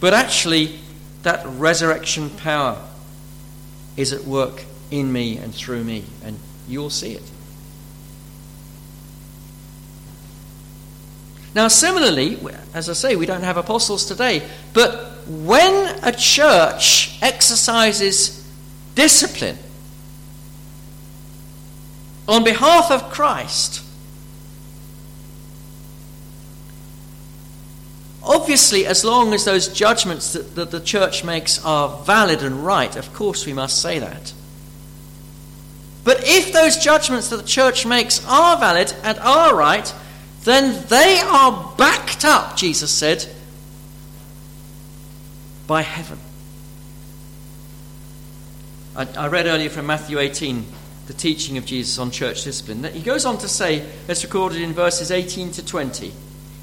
But 0.01 0.15
actually, 0.15 0.81
that 1.23 1.45
resurrection 1.45 2.31
power 2.31 2.83
is 3.95 4.15
at 4.15 4.25
work 4.25 4.65
in 4.91 5.13
me 5.13 5.37
and 5.37 5.55
through 5.55 5.85
me, 5.85 6.05
and 6.25 6.39
you'll 6.67 6.89
see 6.89 7.13
it. 7.13 7.31
Now, 11.55 11.69
similarly, 11.69 12.39
as 12.73 12.89
I 12.89 12.95
say, 12.95 13.17
we 13.17 13.27
don't 13.27 13.43
have 13.43 13.57
apostles 13.57 14.07
today, 14.07 14.43
but 14.73 15.27
when 15.27 15.99
a 16.03 16.13
church 16.13 17.19
exercises 17.23 18.47
discipline 18.95 19.59
on 22.27 22.45
behalf 22.45 22.91
of 22.91 23.11
Christ, 23.11 23.83
Obviously, 28.25 28.87
as 28.87 29.05
long 29.05 29.35
as 29.35 29.45
those 29.45 29.69
judgments 29.69 30.33
that, 30.33 30.55
that 30.55 30.71
the 30.71 30.81
church 30.81 31.25
makes 31.25 31.63
are 31.65 31.89
valid 32.05 32.43
and 32.43 32.65
right, 32.65 32.95
of 32.95 33.13
course 33.13 33.47
we 33.47 33.53
must 33.53 33.83
say 33.83 33.99
that. 33.99 34.33
But 36.05 36.21
if 36.23 36.53
those 36.53 36.77
judgments 36.77 37.29
that 37.31 37.39
the 37.39 37.43
church 37.47 37.85
makes 37.85 38.25
are 38.27 38.57
valid 38.59 38.93
and 39.03 39.19
are 39.19 39.55
right, 39.57 39.93
then 40.45 40.85
they 40.89 41.21
are 41.25 41.75
backed 41.77 42.25
up, 42.25 42.57
Jesus 42.57 42.91
said, 42.91 43.27
by 45.67 45.83
heaven. 45.83 46.19
I, 48.97 49.07
I, 49.17 49.29
read 49.29 49.47
earlier 49.47 49.71
from 49.71 49.87
Matthew 49.87 50.19
18 50.19 50.67
the 51.07 51.13
teaching 51.15 51.57
of 51.57 51.65
Jesus 51.65 51.99
on 51.99 52.11
church 52.11 52.45
discipline. 52.45 52.85
He 52.85 53.01
goes 53.01 53.25
on 53.25 53.39
to 53.39 53.49
say, 53.49 53.87
as 54.09 54.23
recorded 54.23 54.61
in 54.61 54.73
verses 54.73 55.11
18 55.11 55.53
to 55.53 55.65
20, 55.65 56.13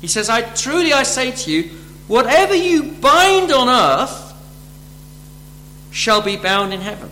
he 0.02 0.08
says, 0.08 0.30
I 0.30 0.42
truly 0.42 0.94
I 0.94 1.04
say 1.04 1.32
to 1.32 1.52
you, 1.52 1.64
whatever 2.08 2.56
you 2.56 2.84
bind 2.84 3.52
on 3.52 3.68
earth 3.68 4.34
shall 5.92 6.22
be 6.22 6.38
bound 6.38 6.74
in 6.74 6.82
heaven. 6.82 7.10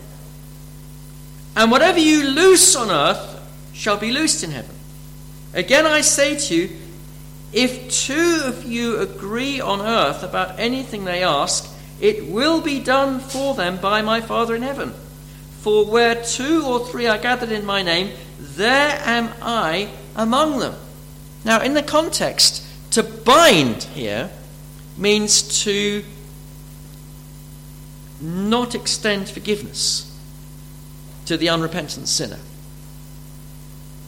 And 1.55 1.71
whatever 1.71 1.99
you 1.99 2.29
loose 2.29 2.75
on 2.75 2.91
earth 2.91 3.41
shall 3.73 3.97
be 3.97 4.11
loosed 4.11 4.43
in 4.43 4.51
heaven. 4.51 4.76
Again, 5.53 5.85
I 5.85 6.01
say 6.01 6.37
to 6.37 6.55
you, 6.55 6.69
if 7.53 7.89
two 7.91 8.41
of 8.45 8.65
you 8.65 8.99
agree 8.99 9.59
on 9.59 9.81
earth 9.81 10.21
about 10.21 10.59
anything 10.59 11.05
they 11.05 11.23
ask, 11.23 11.73
it 11.99 12.27
will 12.27 12.61
be 12.61 12.79
done 12.79 13.19
for 13.19 13.55
them 13.55 13.77
by 13.77 14.01
my 14.01 14.21
Father 14.21 14.55
in 14.55 14.61
heaven. 14.61 14.93
For 15.61 15.85
where 15.85 16.21
two 16.21 16.63
or 16.65 16.85
three 16.87 17.07
are 17.07 17.17
gathered 17.17 17.51
in 17.51 17.65
my 17.65 17.81
name, 17.81 18.11
there 18.39 18.99
am 19.03 19.33
I 19.41 19.89
among 20.15 20.59
them. 20.59 20.75
Now, 21.43 21.61
in 21.61 21.73
the 21.73 21.83
context, 21.83 22.63
to 22.91 23.03
bind 23.03 23.83
here 23.83 24.29
means 24.97 25.63
to 25.63 26.03
not 28.19 28.75
extend 28.75 29.29
forgiveness 29.29 30.03
to 31.25 31.37
the 31.37 31.49
unrepentant 31.49 32.07
sinner. 32.07 32.39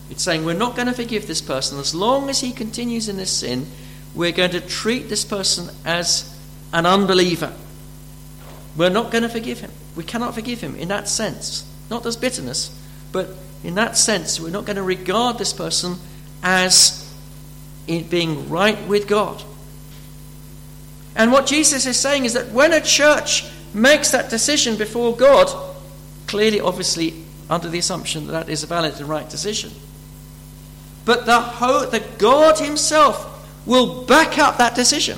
It's 0.10 0.24
saying 0.24 0.44
we're 0.44 0.54
not 0.54 0.76
going 0.76 0.88
to 0.88 0.94
forgive 0.94 1.28
this 1.28 1.42
person 1.42 1.80
as 1.80 1.94
long 1.94 2.30
as 2.30 2.42
he 2.42 2.52
continues 2.52 3.10
in 3.10 3.18
this 3.18 3.32
sin. 3.32 3.68
We're 4.16 4.32
going 4.32 4.52
to 4.52 4.62
treat 4.62 5.08
this 5.10 5.24
person 5.24 5.70
as 5.86 6.36
an 6.74 6.86
unbeliever. 6.86 7.54
We're 8.76 8.90
not 8.90 9.12
going 9.12 9.24
to 9.24 9.30
forgive 9.30 9.60
him. 9.60 9.72
We 9.96 10.04
cannot 10.04 10.34
forgive 10.34 10.62
him 10.62 10.76
in 10.76 10.88
that 10.88 11.08
sense. 11.08 11.70
Not 11.90 12.06
as 12.06 12.16
bitterness, 12.18 12.76
but 13.12 13.30
in 13.64 13.76
that 13.76 13.98
sense, 13.98 14.40
we're 14.40 14.50
not 14.50 14.66
going 14.66 14.78
to 14.78 14.84
regard 14.84 15.38
this 15.38 15.54
person 15.54 15.96
as 16.42 17.06
being 17.88 18.50
right 18.50 18.88
with 18.88 19.08
God. 19.08 19.44
And 21.16 21.32
what 21.32 21.48
Jesus 21.48 21.86
is 21.86 22.00
saying 22.00 22.26
is 22.26 22.34
that 22.34 22.50
when 22.50 22.72
a 22.72 22.82
church 22.82 23.46
makes 23.74 24.12
that 24.12 24.30
decision 24.30 24.78
before 24.78 25.16
God, 25.16 25.76
clearly, 26.28 26.62
obviously, 26.62 27.26
under 27.50 27.68
the 27.68 27.80
assumption 27.80 28.28
that 28.28 28.32
that 28.32 28.50
is 28.50 28.64
a 28.64 28.68
valid 28.68 29.00
and 29.00 29.10
right 29.10 29.30
decision, 29.30 29.72
but 31.10 31.26
the, 31.26 32.04
God 32.20 32.60
Himself 32.60 33.66
will 33.66 34.04
back 34.04 34.38
up 34.38 34.60
that 34.60 34.76
decision. 34.76 35.18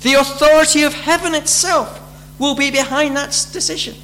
The 0.00 0.14
authority 0.14 0.82
of 0.84 0.94
heaven 0.94 1.34
itself 1.34 2.00
will 2.38 2.54
be 2.54 2.70
behind 2.70 3.18
that 3.18 3.32
decision. 3.52 3.94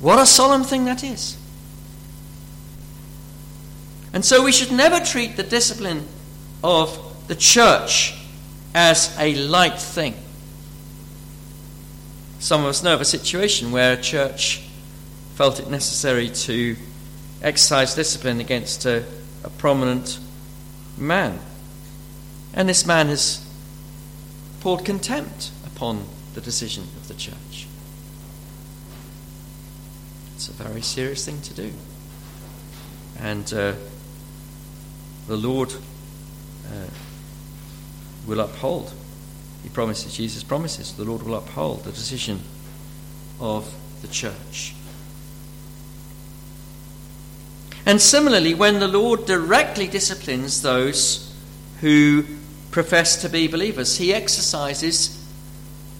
What 0.00 0.18
a 0.18 0.24
solemn 0.24 0.64
thing 0.64 0.86
that 0.86 1.04
is. 1.04 1.36
And 4.14 4.24
so 4.24 4.42
we 4.42 4.52
should 4.52 4.72
never 4.72 5.00
treat 5.00 5.36
the 5.36 5.42
discipline 5.42 6.08
of 6.64 7.28
the 7.28 7.34
church 7.34 8.14
as 8.74 9.14
a 9.18 9.34
light 9.34 9.78
thing. 9.78 10.14
Some 12.38 12.62
of 12.62 12.68
us 12.68 12.82
know 12.82 12.94
of 12.94 13.02
a 13.02 13.04
situation 13.04 13.70
where 13.70 13.92
a 13.92 14.00
church 14.00 14.62
felt 15.38 15.60
it 15.60 15.70
necessary 15.70 16.28
to 16.28 16.74
exercise 17.42 17.94
discipline 17.94 18.40
against 18.40 18.84
a, 18.86 19.04
a 19.44 19.50
prominent 19.50 20.18
man. 20.96 21.38
And 22.52 22.68
this 22.68 22.84
man 22.84 23.06
has 23.06 23.48
poured 24.58 24.84
contempt 24.84 25.52
upon 25.64 26.06
the 26.34 26.40
decision 26.40 26.82
of 26.82 27.06
the 27.06 27.14
church. 27.14 27.68
It's 30.34 30.48
a 30.48 30.54
very 30.54 30.82
serious 30.82 31.24
thing 31.24 31.40
to 31.42 31.54
do. 31.54 31.72
And 33.20 33.44
uh, 33.54 33.74
the 35.28 35.36
Lord 35.36 35.72
uh, 36.66 36.88
will 38.26 38.40
uphold. 38.40 38.92
He 39.62 39.68
promises, 39.68 40.16
Jesus 40.16 40.42
promises, 40.42 40.94
the 40.94 41.04
Lord 41.04 41.22
will 41.22 41.36
uphold 41.36 41.84
the 41.84 41.92
decision 41.92 42.40
of 43.38 43.72
the 44.02 44.08
church. 44.08 44.74
And 47.88 48.02
similarly, 48.02 48.52
when 48.52 48.80
the 48.80 48.86
Lord 48.86 49.24
directly 49.24 49.86
disciplines 49.86 50.60
those 50.60 51.34
who 51.80 52.22
profess 52.70 53.22
to 53.22 53.30
be 53.30 53.48
believers, 53.48 53.96
he 53.96 54.12
exercises 54.12 55.26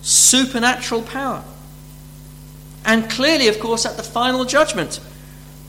supernatural 0.03 1.01
power. 1.01 1.43
And 2.85 3.09
clearly, 3.09 3.49
of 3.49 3.59
course, 3.59 3.87
at 3.87 3.97
the 3.97 4.03
final 4.03 4.45
judgment, 4.45 5.01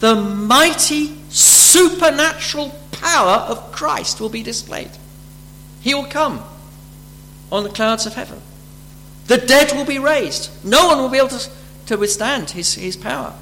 the 0.01 0.13
mighty 0.13 1.15
supernatural 1.29 2.75
power 2.91 3.37
of 3.47 3.71
Christ 3.71 4.19
will 4.19 4.27
be 4.27 4.43
displayed. 4.43 4.91
He 5.79 5.93
will 5.93 6.03
come 6.03 6.43
on 7.49 7.63
the 7.63 7.69
clouds 7.69 8.05
of 8.05 8.15
heaven. 8.15 8.41
The 9.27 9.37
dead 9.37 9.71
will 9.71 9.85
be 9.85 9.99
raised. 9.99 10.51
No 10.65 10.87
one 10.87 10.97
will 10.97 11.07
be 11.07 11.17
able 11.17 11.29
to, 11.29 11.49
to 11.85 11.95
withstand 11.95 12.49
his, 12.49 12.73
his 12.73 12.97
power. 12.97 13.35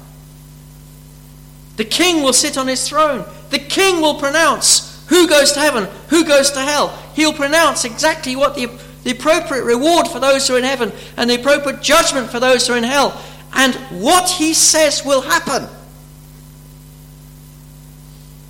The 1.78 1.84
king 1.84 2.24
will 2.24 2.32
sit 2.32 2.58
on 2.58 2.66
his 2.66 2.86
throne. 2.86 3.24
The 3.50 3.60
king 3.60 4.00
will 4.00 4.16
pronounce 4.16 5.06
who 5.06 5.28
goes 5.28 5.52
to 5.52 5.60
heaven, 5.60 5.84
who 6.08 6.24
goes 6.24 6.50
to 6.50 6.60
hell. 6.60 6.88
He'll 7.14 7.32
pronounce 7.32 7.84
exactly 7.84 8.34
what 8.34 8.56
the, 8.56 8.66
the 9.04 9.12
appropriate 9.12 9.62
reward 9.64 10.08
for 10.08 10.18
those 10.18 10.46
who 10.46 10.56
are 10.56 10.58
in 10.58 10.64
heaven 10.64 10.92
and 11.16 11.30
the 11.30 11.36
appropriate 11.36 11.80
judgment 11.80 12.30
for 12.30 12.40
those 12.40 12.66
who 12.66 12.74
are 12.74 12.76
in 12.76 12.82
hell. 12.82 13.18
And 13.54 13.76
what 14.02 14.28
he 14.28 14.54
says 14.54 15.04
will 15.04 15.22
happen. 15.22 15.68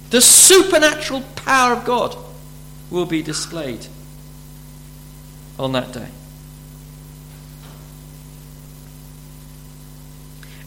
The 0.08 0.22
supernatural 0.22 1.22
power 1.36 1.74
of 1.74 1.84
God 1.84 2.16
will 2.90 3.06
be 3.06 3.22
displayed 3.22 3.86
on 5.58 5.72
that 5.72 5.92
day. 5.92 6.08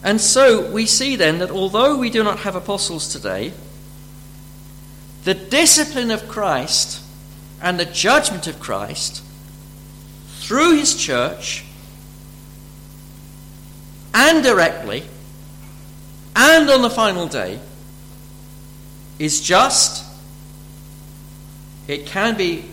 And 0.02 0.20
so 0.20 0.70
we 0.70 0.86
see 0.86 1.16
then 1.16 1.38
that 1.38 1.50
although 1.50 1.96
we 1.96 2.10
do 2.10 2.24
not 2.24 2.40
have 2.40 2.56
apostles 2.56 3.08
today, 3.08 3.52
the 5.24 5.34
discipline 5.34 6.10
of 6.10 6.26
Christ 6.26 7.00
and 7.60 7.78
the 7.78 7.84
judgment 7.84 8.46
of 8.46 8.58
Christ 8.58 9.22
through 10.38 10.76
his 10.76 10.96
church 10.96 11.64
and 14.12 14.42
directly 14.42 15.04
and 16.34 16.68
on 16.68 16.82
the 16.82 16.90
final 16.90 17.26
day 17.26 17.60
is 19.18 19.40
just, 19.40 20.04
it 21.86 22.06
can 22.06 22.36
be 22.36 22.64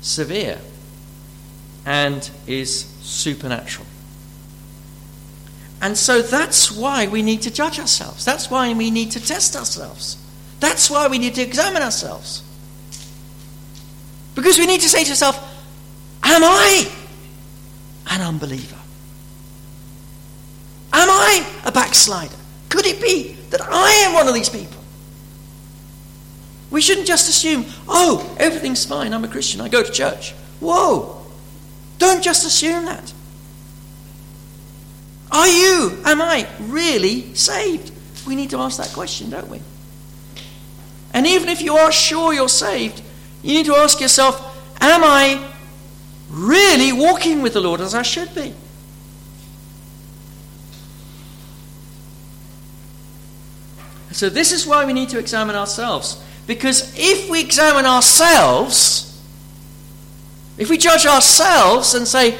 severe, 0.00 0.58
and 1.84 2.30
is 2.46 2.84
supernatural. 3.02 3.87
And 5.80 5.96
so 5.96 6.22
that's 6.22 6.72
why 6.72 7.06
we 7.06 7.22
need 7.22 7.42
to 7.42 7.50
judge 7.50 7.78
ourselves. 7.78 8.24
That's 8.24 8.50
why 8.50 8.72
we 8.72 8.90
need 8.90 9.12
to 9.12 9.24
test 9.24 9.54
ourselves. 9.54 10.16
That's 10.60 10.90
why 10.90 11.06
we 11.06 11.18
need 11.18 11.36
to 11.36 11.42
examine 11.42 11.82
ourselves. 11.82 12.42
Because 14.34 14.58
we 14.58 14.66
need 14.66 14.80
to 14.80 14.88
say 14.88 15.04
to 15.04 15.10
ourselves, 15.10 15.38
Am 16.24 16.42
I 16.44 16.90
an 18.10 18.20
unbeliever? 18.20 18.78
Am 20.92 21.08
I 21.08 21.46
a 21.64 21.72
backslider? 21.72 22.34
Could 22.68 22.86
it 22.86 23.00
be 23.00 23.34
that 23.50 23.60
I 23.62 23.90
am 24.06 24.14
one 24.14 24.26
of 24.26 24.34
these 24.34 24.48
people? 24.48 24.82
We 26.70 26.80
shouldn't 26.80 27.06
just 27.06 27.28
assume, 27.28 27.66
oh, 27.88 28.34
everything's 28.38 28.84
fine, 28.84 29.14
I'm 29.14 29.24
a 29.24 29.28
Christian, 29.28 29.60
I 29.60 29.68
go 29.68 29.82
to 29.82 29.90
church. 29.90 30.32
Whoa! 30.60 31.24
Don't 31.98 32.22
just 32.22 32.46
assume 32.46 32.84
that. 32.84 33.12
Are 35.30 35.48
you, 35.48 35.98
am 36.04 36.22
I, 36.22 36.48
really 36.60 37.34
saved? 37.34 37.92
We 38.26 38.34
need 38.34 38.50
to 38.50 38.58
ask 38.58 38.78
that 38.78 38.92
question, 38.92 39.30
don't 39.30 39.48
we? 39.48 39.60
And 41.12 41.26
even 41.26 41.48
if 41.48 41.62
you 41.62 41.76
are 41.76 41.92
sure 41.92 42.32
you're 42.32 42.48
saved, 42.48 43.02
you 43.42 43.54
need 43.54 43.66
to 43.66 43.74
ask 43.74 44.00
yourself, 44.00 44.36
am 44.80 45.02
I 45.04 45.42
really 46.30 46.92
walking 46.92 47.42
with 47.42 47.54
the 47.54 47.60
Lord 47.60 47.80
as 47.80 47.94
I 47.94 48.02
should 48.02 48.34
be? 48.34 48.54
So, 54.12 54.28
this 54.28 54.52
is 54.52 54.66
why 54.66 54.84
we 54.84 54.92
need 54.92 55.10
to 55.10 55.18
examine 55.18 55.54
ourselves. 55.54 56.22
Because 56.46 56.92
if 56.98 57.30
we 57.30 57.40
examine 57.40 57.84
ourselves, 57.84 59.22
if 60.56 60.70
we 60.70 60.78
judge 60.78 61.06
ourselves 61.06 61.94
and 61.94 62.08
say, 62.08 62.36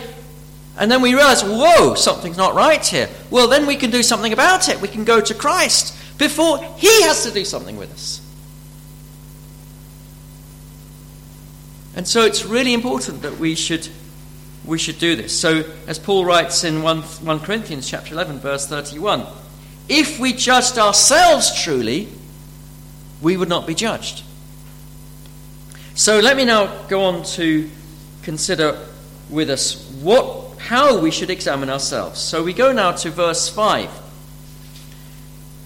and 0.78 0.90
then 0.90 1.02
we 1.02 1.14
realize, 1.14 1.42
whoa, 1.42 1.94
something's 1.94 2.36
not 2.36 2.54
right 2.54 2.84
here. 2.84 3.08
Well, 3.30 3.48
then 3.48 3.66
we 3.66 3.76
can 3.76 3.90
do 3.90 4.02
something 4.02 4.32
about 4.32 4.68
it. 4.68 4.80
We 4.80 4.88
can 4.88 5.04
go 5.04 5.20
to 5.20 5.34
Christ 5.34 5.96
before 6.18 6.58
He 6.76 7.02
has 7.02 7.24
to 7.24 7.30
do 7.30 7.44
something 7.44 7.76
with 7.76 7.92
us. 7.92 8.20
And 11.96 12.06
so 12.06 12.24
it's 12.24 12.44
really 12.44 12.74
important 12.74 13.22
that 13.22 13.38
we 13.38 13.54
should, 13.56 13.88
we 14.64 14.78
should 14.78 14.98
do 14.98 15.16
this. 15.16 15.38
So, 15.38 15.64
as 15.88 15.98
Paul 15.98 16.24
writes 16.24 16.62
in 16.62 16.82
1, 16.82 17.02
1 17.02 17.40
Corinthians 17.40 17.90
chapter 17.90 18.14
11, 18.14 18.38
verse 18.38 18.66
31, 18.68 19.26
if 19.88 20.20
we 20.20 20.32
judged 20.32 20.78
ourselves 20.78 21.60
truly, 21.60 22.08
we 23.20 23.36
would 23.36 23.48
not 23.48 23.66
be 23.66 23.74
judged. 23.74 24.22
So 25.94 26.20
let 26.20 26.36
me 26.36 26.44
now 26.44 26.82
go 26.86 27.02
on 27.02 27.24
to 27.24 27.68
consider 28.22 28.86
with 29.30 29.50
us 29.50 29.90
what 30.00 30.47
how 30.58 30.98
we 30.98 31.10
should 31.10 31.30
examine 31.30 31.70
ourselves. 31.70 32.20
So 32.20 32.42
we 32.42 32.52
go 32.52 32.72
now 32.72 32.92
to 32.92 33.10
verse 33.10 33.48
5. 33.48 33.88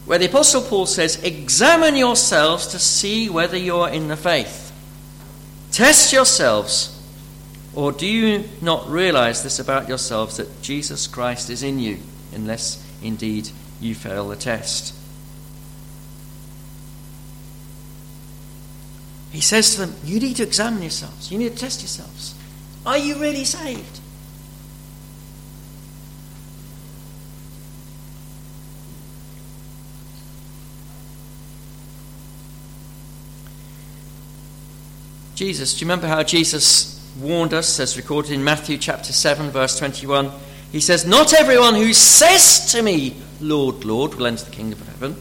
where 0.04 0.18
the 0.18 0.26
Apostle 0.26 0.62
Paul 0.62 0.86
says, 0.86 1.22
Examine 1.22 1.96
yourselves 1.96 2.66
to 2.68 2.78
see 2.78 3.28
whether 3.28 3.56
you're 3.56 3.88
in 3.88 4.08
the 4.08 4.16
faith. 4.16 4.72
Test 5.70 6.12
yourselves. 6.12 6.98
Or 7.74 7.92
do 7.92 8.06
you 8.06 8.48
not 8.60 8.88
realize 8.90 9.42
this 9.42 9.58
about 9.58 9.88
yourselves 9.88 10.36
that 10.36 10.60
Jesus 10.60 11.06
Christ 11.06 11.48
is 11.48 11.62
in 11.62 11.78
you, 11.78 11.98
unless 12.34 12.84
indeed 13.02 13.48
you 13.80 13.94
fail 13.94 14.28
the 14.28 14.36
test? 14.36 14.94
He 19.30 19.40
says 19.40 19.74
to 19.74 19.86
them, 19.86 19.94
You 20.04 20.20
need 20.20 20.36
to 20.36 20.42
examine 20.42 20.82
yourselves. 20.82 21.32
You 21.32 21.38
need 21.38 21.52
to 21.52 21.58
test 21.58 21.80
yourselves. 21.80 22.34
Are 22.84 22.98
you 22.98 23.18
really 23.18 23.44
saved? 23.44 24.00
Jesus, 35.42 35.74
do 35.74 35.80
you 35.80 35.86
remember 35.86 36.06
how 36.06 36.22
Jesus 36.22 37.04
warned 37.18 37.52
us, 37.52 37.80
as 37.80 37.96
recorded 37.96 38.30
in 38.30 38.44
Matthew 38.44 38.78
chapter 38.78 39.12
7, 39.12 39.50
verse 39.50 39.76
21? 39.76 40.30
He 40.70 40.78
says, 40.78 41.04
Not 41.04 41.34
everyone 41.34 41.74
who 41.74 41.92
says 41.92 42.70
to 42.70 42.80
me, 42.80 43.16
Lord, 43.40 43.84
Lord, 43.84 44.14
will 44.14 44.28
enter 44.28 44.44
the 44.44 44.52
kingdom 44.52 44.80
of 44.80 44.86
heaven, 44.86 45.16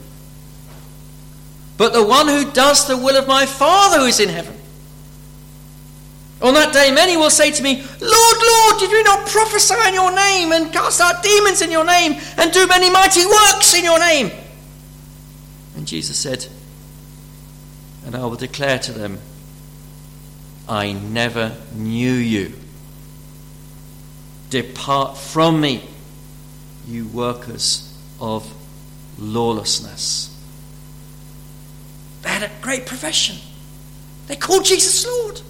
but 1.75 1.93
the 1.93 2.05
one 2.05 2.27
who 2.27 2.51
does 2.51 2.87
the 2.87 2.97
will 2.97 3.17
of 3.17 3.27
my 3.27 3.47
Father 3.47 3.97
who 3.97 4.05
is 4.05 4.19
in 4.19 4.29
heaven. 4.29 4.55
On 6.43 6.53
that 6.53 6.71
day, 6.71 6.91
many 6.91 7.17
will 7.17 7.31
say 7.31 7.49
to 7.49 7.63
me, 7.63 7.81
Lord, 7.81 8.37
Lord, 8.43 8.79
did 8.79 8.91
we 8.91 9.01
not 9.01 9.27
prophesy 9.27 9.73
in 9.87 9.95
your 9.95 10.15
name 10.15 10.51
and 10.51 10.71
cast 10.71 11.01
out 11.01 11.23
demons 11.23 11.63
in 11.63 11.71
your 11.71 11.83
name 11.83 12.21
and 12.37 12.51
do 12.51 12.67
many 12.67 12.91
mighty 12.91 13.25
works 13.25 13.73
in 13.73 13.83
your 13.83 13.97
name? 13.97 14.29
And 15.75 15.87
Jesus 15.87 16.19
said, 16.19 16.45
And 18.05 18.15
I 18.15 18.23
will 18.27 18.35
declare 18.35 18.77
to 18.77 18.91
them, 18.91 19.17
I 20.71 20.93
never 20.93 21.53
knew 21.75 22.13
you. 22.13 22.53
Depart 24.49 25.17
from 25.17 25.59
me, 25.59 25.83
you 26.87 27.07
workers 27.09 27.93
of 28.21 28.49
lawlessness. 29.19 30.33
They 32.21 32.29
had 32.29 32.43
a 32.43 32.51
great 32.61 32.85
profession. 32.85 33.35
They 34.27 34.37
called 34.37 34.63
Jesus 34.63 35.05
Lord. 35.05 35.41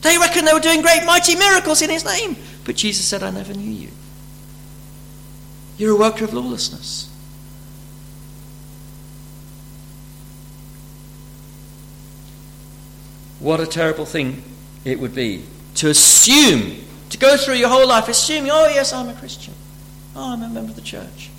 They 0.00 0.16
reckoned 0.16 0.46
they 0.46 0.54
were 0.54 0.60
doing 0.60 0.80
great, 0.80 1.04
mighty 1.04 1.36
miracles 1.36 1.82
in 1.82 1.90
his 1.90 2.06
name. 2.06 2.34
But 2.64 2.76
Jesus 2.76 3.04
said, 3.04 3.22
I 3.22 3.28
never 3.30 3.52
knew 3.52 3.70
you. 3.70 3.90
You're 5.76 5.94
a 5.94 5.98
worker 5.98 6.24
of 6.24 6.32
lawlessness. 6.32 7.14
What 13.40 13.60
a 13.60 13.66
terrible 13.66 14.04
thing 14.04 14.42
it 14.84 14.98
would 14.98 15.14
be 15.14 15.44
to 15.76 15.90
assume, 15.90 16.84
to 17.10 17.18
go 17.18 17.36
through 17.36 17.54
your 17.54 17.68
whole 17.68 17.86
life 17.86 18.08
assuming, 18.08 18.50
oh, 18.50 18.68
yes, 18.68 18.92
I'm 18.92 19.08
a 19.08 19.14
Christian. 19.14 19.54
Oh, 20.16 20.32
I'm 20.32 20.42
a 20.42 20.48
member 20.48 20.70
of 20.70 20.76
the 20.76 20.82
church. 20.82 21.30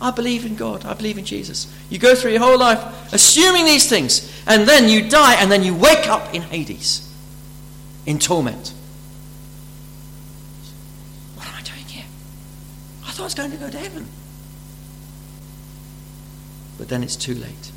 I 0.00 0.10
believe 0.10 0.44
in 0.44 0.56
God. 0.56 0.84
I 0.84 0.94
believe 0.94 1.16
in 1.16 1.24
Jesus. 1.24 1.72
You 1.88 1.98
go 2.00 2.16
through 2.16 2.32
your 2.32 2.40
whole 2.40 2.58
life 2.58 3.12
assuming 3.12 3.66
these 3.66 3.88
things, 3.88 4.32
and 4.48 4.68
then 4.68 4.88
you 4.88 5.08
die, 5.08 5.34
and 5.34 5.50
then 5.50 5.62
you 5.62 5.74
wake 5.74 6.08
up 6.08 6.34
in 6.34 6.42
Hades, 6.42 7.08
in 8.04 8.18
torment. 8.18 8.74
What 11.36 11.46
am 11.46 11.54
I 11.54 11.62
doing 11.62 11.84
here? 11.86 12.04
I 13.04 13.12
thought 13.12 13.20
I 13.20 13.24
was 13.24 13.34
going 13.34 13.52
to 13.52 13.56
go 13.56 13.70
to 13.70 13.78
heaven. 13.78 14.08
But 16.78 16.88
then 16.88 17.04
it's 17.04 17.14
too 17.14 17.34
late. 17.34 17.70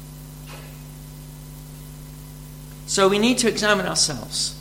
So 2.87 3.07
we 3.09 3.19
need 3.19 3.39
to 3.39 3.47
examine 3.47 3.85
ourselves. 3.87 4.55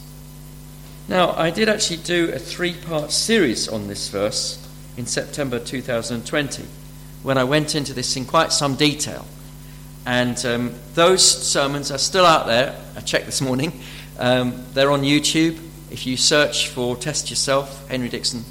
Now, 1.09 1.33
I 1.33 1.51
did 1.51 1.69
actually 1.69 1.99
do 1.99 2.31
a 2.33 2.39
three 2.39 2.75
part 2.75 3.13
series 3.13 3.69
on 3.69 3.87
this 3.89 4.09
verse 4.09 4.67
in 4.97 5.07
September 5.07 5.59
2020 5.59 6.65
when 7.23 7.37
I 7.37 7.45
went 7.45 7.75
into 7.75 7.93
this 7.93 8.17
in 8.17 8.25
quite 8.25 8.53
some 8.53 8.77
detail. 8.77 9.27
And 10.07 10.43
um, 10.45 10.75
those 10.95 11.25
sermons 11.25 11.91
are 11.91 11.99
still 11.99 12.25
out 12.25 12.47
there. 12.47 12.79
I 12.97 13.01
checked 13.01 13.27
this 13.27 13.41
morning. 13.41 13.81
Um, 14.19 14.65
they're 14.73 14.91
on 14.91 15.03
YouTube. 15.03 15.59
If 15.91 16.07
you 16.07 16.17
search 16.17 16.69
for 16.69 16.97
Test 16.97 17.31
Yourself, 17.31 17.89
Henry 17.89 18.09
Dixon 18.09 18.45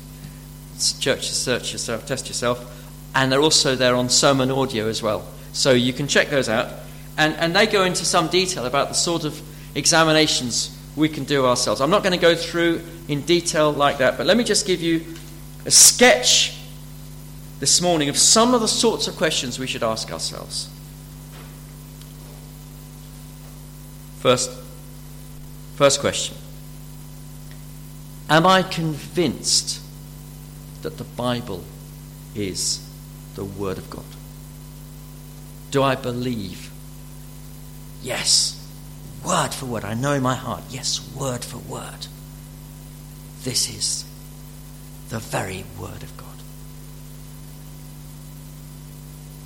Church 0.99 1.29
Search 1.29 1.71
Yourself, 1.71 2.05
Test 2.05 2.27
Yourself, 2.27 2.69
and 3.15 3.31
they're 3.31 3.41
also 3.41 3.75
there 3.75 3.95
on 3.95 4.09
sermon 4.09 4.51
audio 4.51 4.87
as 4.87 5.01
well. 5.01 5.27
So 5.53 5.71
you 5.71 5.93
can 5.93 6.07
check 6.07 6.29
those 6.29 6.49
out. 6.49 6.71
And, 7.17 7.35
and 7.35 7.55
they 7.55 7.67
go 7.67 7.83
into 7.83 8.05
some 8.05 8.27
detail 8.27 8.65
about 8.65 8.87
the 8.89 8.95
sort 8.95 9.23
of 9.23 9.39
examinations 9.75 10.77
we 10.95 11.09
can 11.09 11.23
do 11.23 11.45
ourselves. 11.45 11.81
I'm 11.81 11.89
not 11.89 12.03
going 12.03 12.13
to 12.13 12.19
go 12.19 12.35
through 12.35 12.81
in 13.07 13.21
detail 13.21 13.71
like 13.71 13.97
that, 13.97 14.17
but 14.17 14.25
let 14.25 14.37
me 14.37 14.43
just 14.43 14.65
give 14.67 14.81
you 14.81 15.03
a 15.65 15.71
sketch 15.71 16.57
this 17.59 17.81
morning 17.81 18.09
of 18.09 18.17
some 18.17 18.53
of 18.53 18.61
the 18.61 18.67
sorts 18.67 19.07
of 19.07 19.15
questions 19.15 19.57
we 19.57 19.67
should 19.67 19.83
ask 19.83 20.11
ourselves. 20.11 20.69
First, 24.19 24.51
first 25.75 25.99
question 25.99 26.37
Am 28.29 28.45
I 28.45 28.63
convinced 28.63 29.81
that 30.81 30.97
the 30.97 31.03
Bible 31.03 31.63
is 32.35 32.87
the 33.35 33.45
Word 33.45 33.77
of 33.77 33.89
God? 33.89 34.05
Do 35.71 35.83
I 35.83 35.95
believe? 35.95 36.71
Yes, 38.01 38.62
word 39.25 39.53
for 39.53 39.65
word. 39.65 39.85
I 39.85 39.93
know 39.93 40.13
in 40.13 40.23
my 40.23 40.35
heart, 40.35 40.63
yes, 40.69 40.99
word 41.15 41.43
for 41.43 41.57
word. 41.57 42.07
This 43.43 43.69
is 43.69 44.05
the 45.09 45.19
very 45.19 45.65
word 45.79 46.03
of 46.03 46.15
God. 46.17 46.27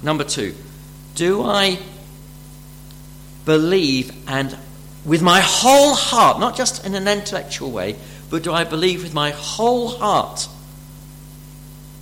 Number 0.03 0.23
two, 0.23 0.55
do 1.15 1.43
I 1.43 1.79
believe 3.45 4.11
and 4.27 4.57
with 5.05 5.21
my 5.21 5.39
whole 5.39 5.95
heart, 5.95 6.39
not 6.39 6.55
just 6.55 6.85
in 6.85 6.93
an 6.93 7.07
intellectual 7.07 7.71
way, 7.71 7.95
but 8.29 8.43
do 8.43 8.51
I 8.51 8.65
believe 8.65 9.03
with 9.03 9.13
my 9.13 9.31
whole 9.31 9.87
heart 9.87 10.47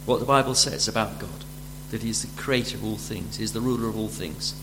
what 0.06 0.20
the 0.20 0.26
Bible 0.26 0.56
says 0.56 0.88
about 0.88 1.20
God? 1.20 1.30
That 1.92 2.02
He 2.02 2.10
is 2.10 2.24
the 2.24 2.42
creator 2.42 2.78
of 2.78 2.84
all 2.84 2.98
things, 2.98 3.38
He 3.38 3.44
is 3.44 3.54
the 3.54 3.62
ruler 3.62 3.88
of 3.88 3.98
all 3.98 4.08
things. 4.08 4.56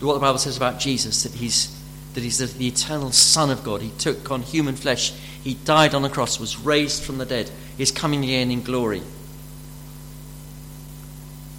What 0.00 0.14
the 0.14 0.20
Bible 0.20 0.38
says 0.38 0.56
about 0.56 0.80
Jesus, 0.80 1.22
that 1.22 1.34
He's 1.34 1.81
that 2.14 2.22
he's 2.22 2.38
the 2.38 2.66
eternal 2.66 3.10
Son 3.12 3.50
of 3.50 3.64
God. 3.64 3.80
He 3.80 3.90
took 3.90 4.30
on 4.30 4.42
human 4.42 4.76
flesh. 4.76 5.12
He 5.42 5.54
died 5.54 5.94
on 5.94 6.02
the 6.02 6.08
cross, 6.08 6.38
was 6.38 6.58
raised 6.58 7.02
from 7.02 7.18
the 7.18 7.26
dead, 7.26 7.50
is 7.78 7.90
coming 7.90 8.22
again 8.24 8.50
in 8.50 8.62
glory. 8.62 9.02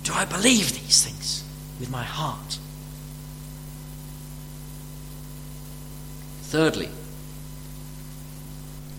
Do 0.03 0.13
I 0.13 0.25
believe 0.25 0.73
these 0.73 1.03
things 1.03 1.43
with 1.79 1.89
my 1.89 2.03
heart? 2.03 2.59
Thirdly, 6.43 6.89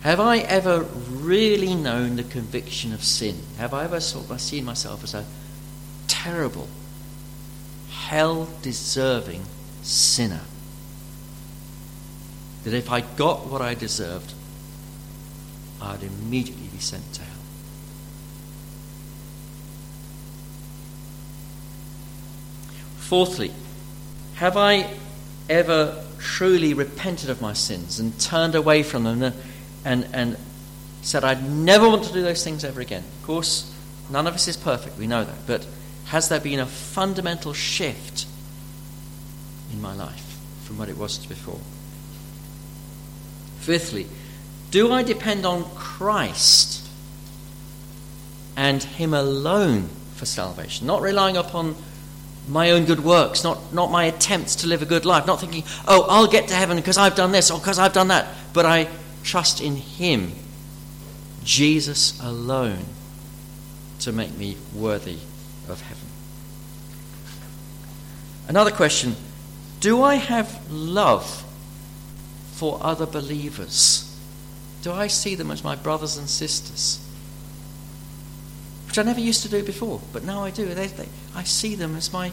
have 0.00 0.18
I 0.20 0.38
ever 0.38 0.82
really 1.08 1.74
known 1.74 2.16
the 2.16 2.24
conviction 2.24 2.92
of 2.92 3.04
sin? 3.04 3.38
Have 3.58 3.72
I 3.72 3.84
ever 3.84 4.00
sort 4.00 4.30
of 4.30 4.40
seen 4.40 4.64
myself 4.64 5.04
as 5.04 5.14
a 5.14 5.24
terrible, 6.08 6.68
hell 7.90 8.48
deserving 8.60 9.44
sinner? 9.82 10.42
That 12.64 12.74
if 12.74 12.90
I 12.90 13.02
got 13.02 13.46
what 13.46 13.60
I 13.60 13.74
deserved, 13.74 14.32
I'd 15.80 16.02
immediately 16.02 16.68
be 16.68 16.78
sent 16.78 17.12
to 17.14 17.22
hell. 17.22 17.30
Fourthly, 22.96 23.52
have 24.36 24.56
I 24.56 24.90
ever 25.48 26.04
truly 26.18 26.72
repented 26.72 27.28
of 27.28 27.42
my 27.42 27.52
sins 27.52 28.00
and 28.00 28.18
turned 28.18 28.54
away 28.54 28.82
from 28.82 29.04
them 29.04 29.22
and, 29.22 29.34
and, 29.84 30.08
and 30.14 30.36
said 31.02 31.22
I'd 31.22 31.48
never 31.48 31.86
want 31.86 32.04
to 32.04 32.12
do 32.14 32.22
those 32.22 32.42
things 32.42 32.64
ever 32.64 32.80
again? 32.80 33.04
Of 33.20 33.26
course, 33.26 33.72
none 34.08 34.26
of 34.26 34.34
us 34.34 34.48
is 34.48 34.56
perfect, 34.56 34.98
we 34.98 35.06
know 35.06 35.22
that, 35.22 35.46
but 35.46 35.66
has 36.06 36.30
there 36.30 36.40
been 36.40 36.60
a 36.60 36.66
fundamental 36.66 37.52
shift 37.52 38.26
in 39.70 39.82
my 39.82 39.94
life 39.94 40.38
from 40.64 40.78
what 40.78 40.88
it 40.88 40.96
was 40.96 41.24
before? 41.26 41.60
Fifthly, 43.64 44.06
do 44.70 44.92
I 44.92 45.02
depend 45.02 45.46
on 45.46 45.64
Christ 45.74 46.86
and 48.58 48.82
Him 48.82 49.14
alone 49.14 49.88
for 50.16 50.26
salvation? 50.26 50.86
Not 50.86 51.00
relying 51.00 51.38
upon 51.38 51.74
my 52.46 52.72
own 52.72 52.84
good 52.84 53.02
works, 53.02 53.42
not, 53.42 53.72
not 53.72 53.90
my 53.90 54.04
attempts 54.04 54.56
to 54.56 54.66
live 54.66 54.82
a 54.82 54.84
good 54.84 55.06
life, 55.06 55.26
not 55.26 55.40
thinking, 55.40 55.64
oh, 55.88 56.04
I'll 56.10 56.26
get 56.26 56.48
to 56.48 56.54
heaven 56.54 56.76
because 56.76 56.98
I've 56.98 57.14
done 57.14 57.32
this 57.32 57.50
or 57.50 57.58
because 57.58 57.78
I've 57.78 57.94
done 57.94 58.08
that, 58.08 58.28
but 58.52 58.66
I 58.66 58.86
trust 59.22 59.62
in 59.62 59.76
Him, 59.76 60.32
Jesus 61.42 62.20
alone, 62.20 62.84
to 64.00 64.12
make 64.12 64.36
me 64.36 64.58
worthy 64.74 65.20
of 65.70 65.80
heaven. 65.80 66.08
Another 68.46 68.70
question 68.70 69.16
Do 69.80 70.02
I 70.02 70.16
have 70.16 70.70
love 70.70 71.43
for 72.54 72.78
other 72.80 73.06
believers? 73.06 74.16
Do 74.82 74.92
I 74.92 75.08
see 75.08 75.34
them 75.34 75.50
as 75.50 75.64
my 75.64 75.74
brothers 75.74 76.16
and 76.16 76.28
sisters? 76.28 77.00
Which 78.86 78.98
I 78.98 79.02
never 79.02 79.20
used 79.20 79.42
to 79.42 79.48
do 79.48 79.62
before, 79.64 80.00
but 80.12 80.24
now 80.24 80.44
I 80.44 80.50
do. 80.50 80.66
They, 80.66 80.86
they, 80.86 81.08
I 81.34 81.42
see 81.42 81.74
them 81.74 81.96
as 81.96 82.12
my, 82.12 82.30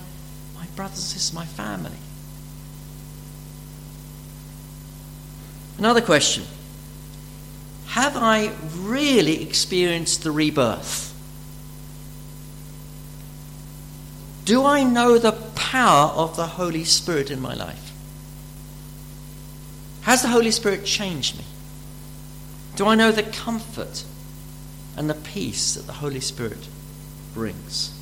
my 0.56 0.66
brothers 0.76 1.00
and 1.00 1.08
sisters, 1.08 1.34
my 1.34 1.46
family. 1.46 1.98
Another 5.80 6.02
question 6.02 6.44
Have 7.88 8.16
I 8.16 8.52
really 8.76 9.42
experienced 9.42 10.24
the 10.24 10.32
rebirth? 10.32 11.08
Do 14.46 14.66
I 14.66 14.84
know 14.84 15.18
the 15.18 15.32
power 15.32 16.12
of 16.12 16.36
the 16.36 16.46
Holy 16.46 16.84
Spirit 16.84 17.32
in 17.32 17.40
my 17.40 17.54
life? 17.54 17.91
Has 20.02 20.22
the 20.22 20.30
Holy 20.30 20.52
Spirit 20.52 20.86
changed 20.86 21.38
me? 21.38 21.46
Do 22.76 22.86
I 22.88 22.96
know 22.96 23.12
the 23.12 23.24
comfort 23.24 24.04
and 24.98 25.10
the 25.10 25.14
peace 25.14 25.76
that 25.76 25.86
the 25.88 25.94
Holy 25.94 26.20
Spirit 26.20 26.68
brings? 27.34 27.98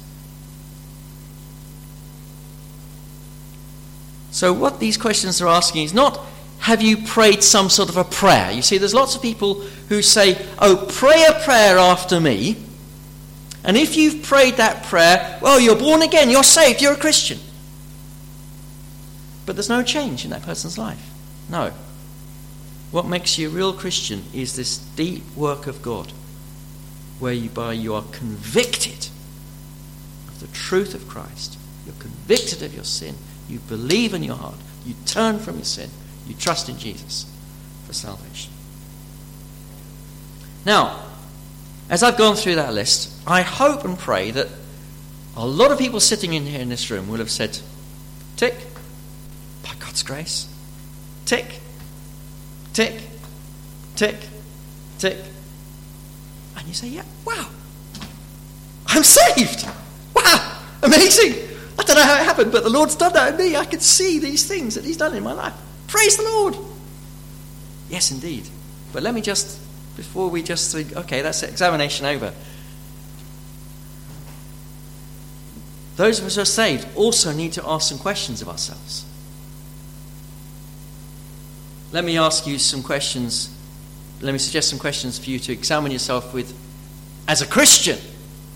So, 4.31 4.53
what 4.53 4.79
these 4.79 4.97
questions 4.97 5.41
are 5.41 5.47
asking 5.47 5.83
is 5.83 5.93
not 5.93 6.19
have 6.59 6.81
you 6.81 6.97
prayed 6.97 7.43
some 7.43 7.69
sort 7.69 7.89
of 7.89 7.97
a 7.97 8.03
prayer? 8.03 8.51
You 8.51 8.61
see, 8.61 8.77
there's 8.77 8.93
lots 8.93 9.15
of 9.15 9.21
people 9.21 9.55
who 9.87 10.01
say, 10.01 10.45
Oh, 10.59 10.85
pray 10.89 11.25
a 11.27 11.39
prayer 11.43 11.77
after 11.77 12.19
me. 12.19 12.57
And 13.63 13.75
if 13.75 13.95
you've 13.97 14.23
prayed 14.23 14.55
that 14.55 14.83
prayer, 14.83 15.39
well, 15.41 15.59
you're 15.59 15.75
born 15.75 16.01
again, 16.01 16.29
you're 16.29 16.43
saved, 16.43 16.81
you're 16.81 16.93
a 16.93 16.97
Christian. 16.97 17.39
But 19.45 19.55
there's 19.55 19.69
no 19.69 19.83
change 19.83 20.25
in 20.25 20.31
that 20.31 20.43
person's 20.43 20.77
life. 20.77 21.09
No. 21.49 21.73
What 22.91 23.05
makes 23.05 23.37
you 23.37 23.49
a 23.49 23.51
real 23.51 23.73
Christian 23.73 24.23
is 24.33 24.55
this 24.55 24.77
deep 24.77 25.23
work 25.35 25.67
of 25.67 25.81
God, 25.81 26.11
whereby 27.19 27.73
you 27.73 27.93
are 27.93 28.03
convicted 28.11 29.09
of 30.27 30.39
the 30.39 30.47
truth 30.47 30.95
of 30.95 31.07
Christ. 31.07 31.57
You're 31.85 31.95
convicted 31.95 32.63
of 32.63 32.73
your 32.73 32.83
sin. 32.83 33.15
You 33.47 33.59
believe 33.59 34.13
in 34.13 34.23
your 34.23 34.35
heart. 34.35 34.57
You 34.85 34.95
turn 35.05 35.39
from 35.39 35.55
your 35.55 35.65
sin. 35.65 35.89
You 36.27 36.35
trust 36.35 36.69
in 36.69 36.77
Jesus 36.77 37.31
for 37.85 37.93
salvation. 37.93 38.51
Now, 40.65 41.03
as 41.89 42.03
I've 42.03 42.17
gone 42.17 42.35
through 42.35 42.55
that 42.55 42.73
list, 42.73 43.11
I 43.25 43.41
hope 43.41 43.85
and 43.85 43.97
pray 43.97 44.31
that 44.31 44.47
a 45.35 45.45
lot 45.45 45.71
of 45.71 45.79
people 45.79 45.99
sitting 45.99 46.33
in 46.33 46.45
here 46.45 46.59
in 46.59 46.69
this 46.69 46.89
room 46.91 47.07
will 47.07 47.17
have 47.17 47.31
said, 47.31 47.59
tick, 48.35 48.55
by 49.63 49.71
God's 49.79 50.03
grace, 50.03 50.47
tick, 51.25 51.61
tick, 52.79 53.01
tick, 53.97 54.15
tick. 54.99 55.17
And 56.57 56.65
you 56.65 56.73
say, 56.73 56.87
yeah, 56.87 57.03
wow, 57.25 57.49
I'm 58.87 59.03
saved. 59.03 59.67
Wow, 60.15 60.61
amazing. 60.81 61.33
I 61.77 61.83
don't 61.83 61.97
know 61.97 62.03
how 62.03 62.21
it 62.21 62.23
happened, 62.23 62.53
but 62.53 62.63
the 62.63 62.69
Lord's 62.69 62.95
done 62.95 63.11
that 63.13 63.33
in 63.33 63.37
me. 63.37 63.57
I 63.57 63.65
can 63.65 63.81
see 63.81 64.19
these 64.19 64.47
things 64.47 64.75
that 64.75 64.85
He's 64.85 64.95
done 64.95 65.13
in 65.13 65.23
my 65.23 65.33
life. 65.33 65.53
Praise 65.87 66.15
the 66.15 66.23
Lord. 66.23 66.55
Yes, 67.89 68.11
indeed. 68.11 68.47
But 68.93 69.03
let 69.03 69.13
me 69.13 69.19
just, 69.19 69.59
before 69.97 70.29
we 70.29 70.41
just 70.41 70.73
think, 70.73 70.95
okay, 70.95 71.21
that's 71.21 71.43
examination 71.43 72.05
over. 72.05 72.33
Those 75.97 76.19
of 76.19 76.27
us 76.27 76.35
who 76.35 76.43
are 76.43 76.45
saved 76.45 76.87
also 76.95 77.33
need 77.33 77.51
to 77.53 77.69
ask 77.69 77.89
some 77.89 77.99
questions 77.99 78.41
of 78.41 78.47
ourselves. 78.47 79.03
Let 81.91 82.03
me 82.03 82.17
ask 82.17 82.45
you 82.45 82.59
some 82.59 82.83
questions. 82.83 83.55
Let 84.21 84.31
me 84.31 84.37
suggest 84.37 84.69
some 84.69 84.79
questions 84.79 85.17
for 85.17 85.29
you 85.29 85.39
to 85.39 85.51
examine 85.51 85.91
yourself 85.91 86.33
with 86.33 86.55
as 87.27 87.41
a 87.41 87.47
Christian, 87.47 87.97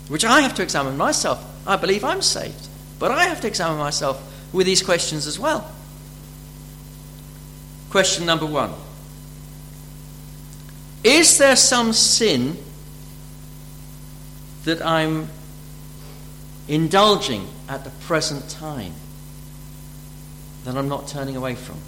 which 0.08 0.24
I 0.24 0.40
have 0.40 0.54
to 0.56 0.62
examine 0.62 0.96
myself. 0.96 1.44
I 1.66 1.76
believe 1.76 2.04
I'm 2.04 2.22
saved, 2.22 2.68
but 2.98 3.10
I 3.10 3.24
have 3.24 3.40
to 3.40 3.46
examine 3.46 3.78
myself 3.78 4.22
with 4.52 4.66
these 4.66 4.82
questions 4.82 5.26
as 5.26 5.38
well. 5.38 5.70
Question 7.90 8.26
number 8.26 8.46
one 8.46 8.72
Is 11.02 11.38
there 11.38 11.56
some 11.56 11.92
sin 11.92 12.56
that 14.64 14.84
I'm 14.84 15.28
indulging 16.68 17.48
at 17.68 17.84
the 17.84 17.90
present 17.90 18.48
time 18.48 18.94
that 20.64 20.76
I'm 20.76 20.88
not 20.88 21.08
turning 21.08 21.36
away 21.36 21.54
from? 21.54 21.78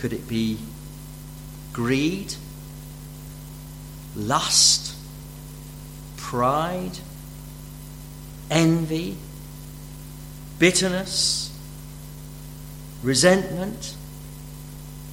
Could 0.00 0.12
it 0.12 0.28
be 0.28 0.58
greed, 1.72 2.34
lust, 4.16 4.96
pride, 6.16 6.98
envy, 8.50 9.16
bitterness, 10.58 11.56
resentment? 13.02 13.94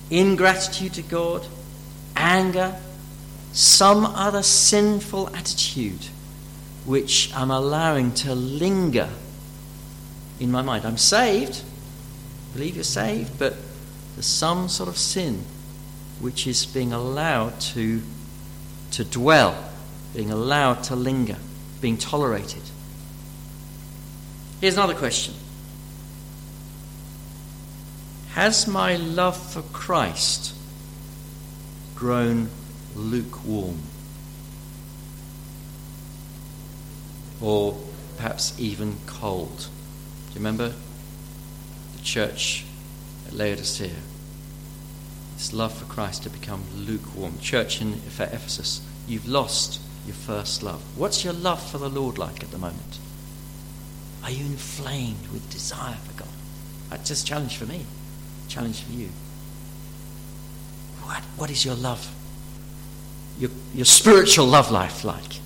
ingratitude 0.09 0.93
to 0.93 1.01
God, 1.01 1.45
anger, 2.15 2.75
some 3.53 4.05
other 4.05 4.43
sinful 4.43 5.35
attitude 5.35 6.07
which 6.85 7.31
I'm 7.35 7.51
allowing 7.51 8.13
to 8.13 8.33
linger 8.33 9.09
in 10.39 10.51
my 10.51 10.61
mind. 10.61 10.85
I'm 10.85 10.97
saved, 10.97 11.61
I 12.51 12.53
believe 12.53 12.75
you're 12.75 12.83
saved, 12.83 13.37
but 13.37 13.55
there's 14.17 14.25
some 14.25 14.67
sort 14.67 14.89
of 14.89 14.97
sin 14.97 15.43
which 16.19 16.47
is 16.47 16.65
being 16.65 16.91
allowed 16.91 17.59
to, 17.59 18.01
to 18.89 19.03
dwell, 19.03 19.55
being 20.15 20.31
allowed 20.31 20.81
to 20.85 20.95
linger, 20.95 21.37
being 21.81 21.99
tolerated. 21.99 22.63
Here's 24.59 24.73
another 24.73 24.95
question 24.95 25.35
has 28.29 28.65
my 28.65 28.95
love 28.95 29.37
for 29.37 29.61
Christ 29.61 30.55
grown 31.93 32.49
lukewarm? 32.95 33.77
Or 37.39 37.77
perhaps 38.17 38.59
even 38.59 38.97
cold? 39.05 39.57
Do 39.57 40.33
you 40.33 40.39
remember 40.39 40.73
the 41.95 42.01
church 42.01 42.66
at 43.27 43.33
Laodicea? 43.33 43.91
This 45.35 45.53
love 45.53 45.73
for 45.73 45.85
Christ 45.85 46.23
had 46.23 46.33
become 46.33 46.63
lukewarm. 46.75 47.37
Church 47.39 47.81
in 47.81 47.93
Ephesus, 47.93 48.81
you've 49.07 49.27
lost 49.27 49.79
your 50.05 50.15
first 50.15 50.63
love. 50.63 50.81
What's 50.97 51.23
your 51.23 51.33
love 51.33 51.61
for 51.69 51.77
the 51.77 51.89
Lord 51.89 52.17
like 52.17 52.43
at 52.43 52.51
the 52.51 52.57
moment? 52.57 52.99
Are 54.23 54.31
you 54.31 54.45
inflamed 54.45 55.27
with 55.31 55.49
desire 55.51 55.95
for 55.95 56.19
God? 56.19 56.29
That's 56.89 57.09
just 57.09 57.25
a 57.25 57.27
challenge 57.27 57.57
for 57.57 57.65
me 57.65 57.85
challenge 58.47 58.81
for 58.81 58.91
you. 58.91 59.09
What, 61.03 61.23
what 61.37 61.51
is 61.51 61.65
your 61.65 61.75
love? 61.75 62.13
Your, 63.39 63.51
your 63.73 63.85
spiritual 63.85 64.45
love 64.45 64.71
life 64.71 65.03
like? 65.03 65.39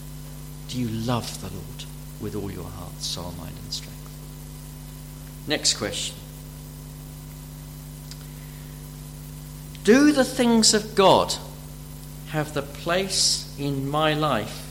Do 0.69 0.79
you 0.79 0.87
love 0.87 1.41
the 1.41 1.47
Lord 1.47 1.85
with 2.21 2.35
all 2.35 2.51
your 2.51 2.63
heart, 2.63 3.01
soul, 3.01 3.33
mind, 3.37 3.55
and 3.61 3.73
strength? 3.73 3.97
Next 5.47 5.73
question. 5.73 6.15
Do 9.83 10.11
the 10.11 10.23
things 10.23 10.73
of 10.73 10.93
God 10.93 11.33
have 12.29 12.53
the 12.53 12.61
place 12.61 13.53
in 13.57 13.89
my 13.89 14.13
life 14.13 14.69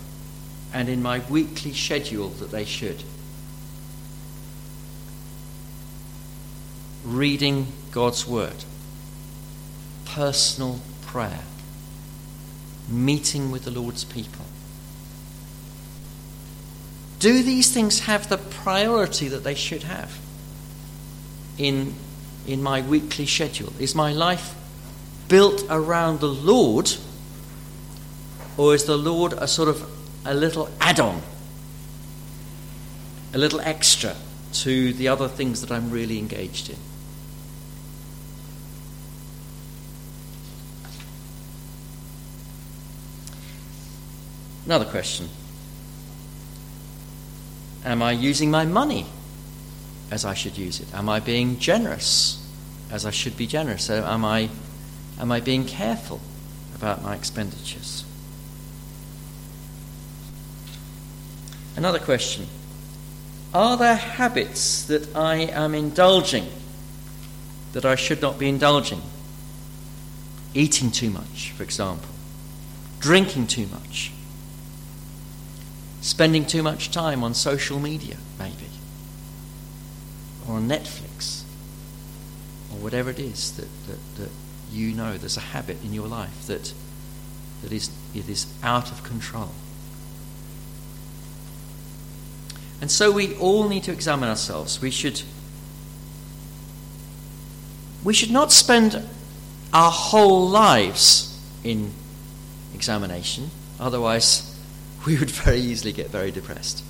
and 0.72 0.88
in 0.88 1.02
my 1.02 1.20
weekly 1.28 1.72
schedule 1.72 2.28
that 2.28 2.52
they 2.52 2.64
should? 2.64 3.02
Reading 7.04 7.66
God's 7.90 8.26
Word, 8.26 8.64
personal 10.04 10.78
prayer, 11.02 11.40
meeting 12.88 13.50
with 13.50 13.64
the 13.64 13.70
Lord's 13.72 14.04
people. 14.04 14.44
Do 17.18 17.42
these 17.42 17.72
things 17.72 18.00
have 18.00 18.28
the 18.28 18.38
priority 18.38 19.26
that 19.28 19.42
they 19.42 19.54
should 19.54 19.82
have 19.82 20.18
in, 21.58 21.94
in 22.46 22.62
my 22.62 22.80
weekly 22.80 23.26
schedule? 23.26 23.72
Is 23.80 23.94
my 23.94 24.12
life 24.12 24.54
built 25.30 25.64
around 25.70 26.20
the 26.20 26.28
Lord, 26.28 26.92
or 28.58 28.74
is 28.74 28.84
the 28.84 28.98
Lord 28.98 29.32
a 29.32 29.48
sort 29.48 29.70
of 29.70 29.88
a 30.26 30.34
little 30.34 30.68
add 30.80 31.00
on, 31.00 31.22
a 33.32 33.38
little 33.38 33.60
extra 33.60 34.14
to 34.52 34.92
the 34.92 35.08
other 35.08 35.28
things 35.28 35.62
that 35.62 35.70
I'm 35.70 35.90
really 35.90 36.18
engaged 36.18 36.68
in? 36.68 36.76
Another 44.66 44.84
question 44.84 45.28
Am 47.84 48.02
I 48.02 48.12
using 48.12 48.50
my 48.50 48.64
money 48.64 49.06
as 50.10 50.24
I 50.24 50.34
should 50.34 50.58
use 50.58 50.80
it? 50.80 50.92
Am 50.92 51.08
I 51.08 51.20
being 51.20 51.58
generous 51.58 52.44
as 52.90 53.06
I 53.06 53.10
should 53.10 53.36
be 53.36 53.46
generous? 53.46 53.88
Am 53.88 54.24
I, 54.24 54.48
am 55.20 55.30
I 55.30 55.40
being 55.40 55.66
careful 55.66 56.20
about 56.74 57.02
my 57.02 57.14
expenditures? 57.14 58.04
Another 61.76 61.98
question. 61.98 62.46
Are 63.52 63.76
there 63.76 63.96
habits 63.96 64.84
that 64.84 65.14
I 65.14 65.36
am 65.36 65.74
indulging 65.74 66.46
that 67.72 67.84
I 67.84 67.94
should 67.94 68.22
not 68.22 68.38
be 68.38 68.48
indulging? 68.48 69.02
Eating 70.54 70.90
too 70.90 71.10
much, 71.10 71.52
for 71.56 71.62
example, 71.62 72.10
drinking 72.98 73.46
too 73.46 73.66
much, 73.66 74.12
spending 76.00 76.44
too 76.44 76.62
much 76.62 76.90
time 76.90 77.22
on 77.22 77.34
social 77.34 77.78
media, 77.78 78.16
maybe, 78.38 78.68
or 80.48 80.56
on 80.56 80.68
Netflix, 80.68 81.42
or 82.72 82.78
whatever 82.78 83.10
it 83.10 83.20
is 83.20 83.52
that, 83.52 83.68
that, 83.86 84.16
that 84.16 84.30
you 84.70 84.92
know 84.92 85.16
there's 85.16 85.36
a 85.36 85.40
habit 85.40 85.82
in 85.84 85.92
your 85.92 86.06
life 86.06 86.46
that, 86.46 86.72
that 87.62 87.72
is, 87.72 87.90
it 88.14 88.28
is 88.28 88.46
out 88.62 88.90
of 88.90 89.02
control. 89.02 89.50
And 92.80 92.90
so 92.90 93.10
we 93.10 93.36
all 93.36 93.68
need 93.68 93.84
to 93.84 93.92
examine 93.92 94.28
ourselves. 94.28 94.80
We 94.80 94.90
should, 94.90 95.22
we 98.02 98.14
should 98.14 98.30
not 98.30 98.52
spend 98.52 99.02
our 99.72 99.90
whole 99.90 100.48
lives 100.48 101.38
in 101.62 101.92
examination, 102.74 103.50
otherwise, 103.78 104.58
we 105.06 105.18
would 105.18 105.30
very 105.30 105.60
easily 105.60 105.92
get 105.92 106.08
very 106.08 106.30
depressed. 106.30 106.84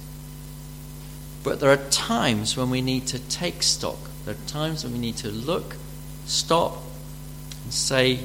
But 1.43 1.61
there 1.61 1.70
are 1.70 1.91
times 1.91 2.57
when 2.57 2.70
we 2.70 2.81
need 2.83 3.07
to 3.09 3.18
take 3.18 3.62
stock. 3.62 3.99
There 4.24 4.35
are 4.35 4.47
times 4.49 4.85
when 4.85 4.93
we 4.93 4.99
need 4.99 5.16
to 5.18 5.28
look, 5.28 5.76
stop, 6.26 6.78
and 7.71 7.75
say, 7.75 8.18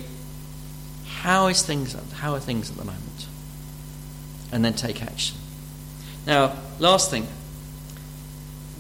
how, 1.06 1.46
is 1.48 1.62
things, 1.62 1.96
how 2.14 2.34
are 2.34 2.40
things 2.40 2.72
at 2.72 2.78
the 2.78 2.84
moment? 2.84 3.28
And 4.52 4.66
then 4.66 4.74
take 4.74 5.04
action. 5.04 5.38
Now, 6.26 6.56
last 6.80 7.12
thing 7.12 7.28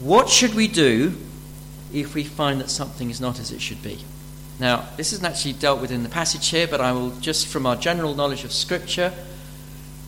what 0.01 0.27
should 0.27 0.55
we 0.55 0.67
do 0.67 1.13
if 1.93 2.15
we 2.15 2.23
find 2.23 2.59
that 2.59 2.69
something 2.71 3.11
is 3.11 3.21
not 3.21 3.39
as 3.39 3.51
it 3.51 3.61
should 3.61 3.83
be? 3.83 3.99
Now, 4.59 4.87
this 4.97 5.13
isn't 5.13 5.23
actually 5.23 5.53
dealt 5.53 5.79
with 5.79 5.91
in 5.91 6.01
the 6.01 6.09
passage 6.09 6.49
here, 6.49 6.67
but 6.67 6.81
I 6.81 6.91
will 6.93 7.11
just 7.19 7.47
from 7.47 7.67
our 7.67 7.75
general 7.75 8.15
knowledge 8.15 8.43
of 8.43 8.51
Scripture, 8.51 9.13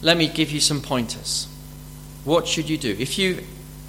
let 0.02 0.18
me 0.18 0.28
give 0.28 0.52
you 0.52 0.60
some 0.60 0.82
pointers. 0.82 1.48
What 2.26 2.48
should 2.48 2.68
you 2.68 2.78
do? 2.78 2.96
If 2.98 3.20
you, 3.20 3.44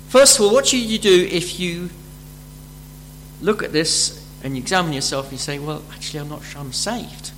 first 0.09 0.39
of 0.39 0.45
all, 0.45 0.53
what 0.53 0.67
should 0.67 0.81
you 0.81 0.99
do 0.99 1.29
if 1.31 1.59
you 1.59 1.89
look 3.41 3.63
at 3.63 3.73
this 3.73 4.18
and 4.43 4.57
you 4.57 4.63
examine 4.63 4.93
yourself 4.93 5.27
and 5.27 5.33
you 5.33 5.39
say, 5.39 5.59
well, 5.59 5.83
actually, 5.93 6.21
I'm 6.21 6.29
not 6.29 6.43
sure 6.43 6.61
I'm 6.61 6.73
saved? 6.73 7.33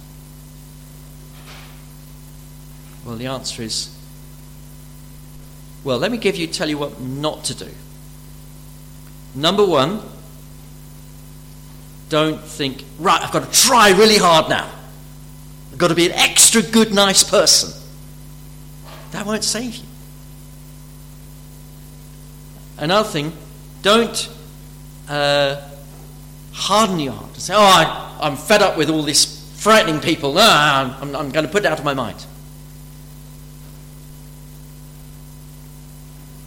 Well, 3.05 3.17
the 3.17 3.27
answer 3.27 3.63
is, 3.63 3.97
well, 5.83 5.99
let 5.99 6.11
me 6.13 6.19
give 6.19 6.37
you, 6.37 6.47
tell 6.47 6.69
you 6.69 6.77
what 6.77 7.01
not 7.01 7.45
to 7.45 7.55
do. 7.55 7.69
Number 9.35 9.65
one, 9.65 10.03
don't 12.11 12.43
think, 12.43 12.85
right, 12.99 13.23
I've 13.23 13.33
got 13.33 13.51
to 13.51 13.61
try 13.67 13.91
really 13.93 14.19
hard 14.19 14.51
now. 14.51 14.71
I've 15.73 15.79
got 15.79 15.89
to 15.89 15.95
be 15.95 16.07
an 16.07 16.13
extra 16.13 16.61
good, 16.61 16.93
nice 16.93 17.23
person. 17.23 17.73
That 19.13 19.25
won't 19.25 19.45
save 19.45 19.77
you. 19.77 19.85
Another 22.77 23.09
thing, 23.09 23.33
don't 23.83 24.29
uh, 25.09 25.70
harden 26.53 26.99
your 26.99 27.13
heart 27.13 27.33
and 27.33 27.43
say, 27.43 27.55
oh, 27.55 27.61
I, 27.61 28.27
am 28.27 28.37
fed 28.37 28.63
up 28.63 28.77
with 28.77 28.91
all 28.91 29.03
this 29.03 29.41
frightening 29.61 30.01
people. 30.01 30.33
No, 30.35 30.41
I'm, 30.43 31.15
I'm 31.15 31.31
going 31.31 31.47
to 31.47 31.51
put 31.51 31.65
it 31.65 31.67
out 31.67 31.79
of 31.79 31.85
my 31.85 31.95
mind. 31.95 32.25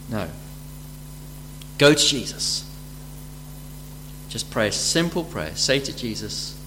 No. 0.08 0.28
Go 1.78 1.94
to 1.94 2.06
Jesus. 2.06 2.70
Just 4.28 4.50
pray 4.50 4.68
a 4.68 4.72
simple 4.72 5.24
prayer. 5.24 5.54
Say 5.54 5.78
to 5.80 5.96
Jesus, 5.96 6.58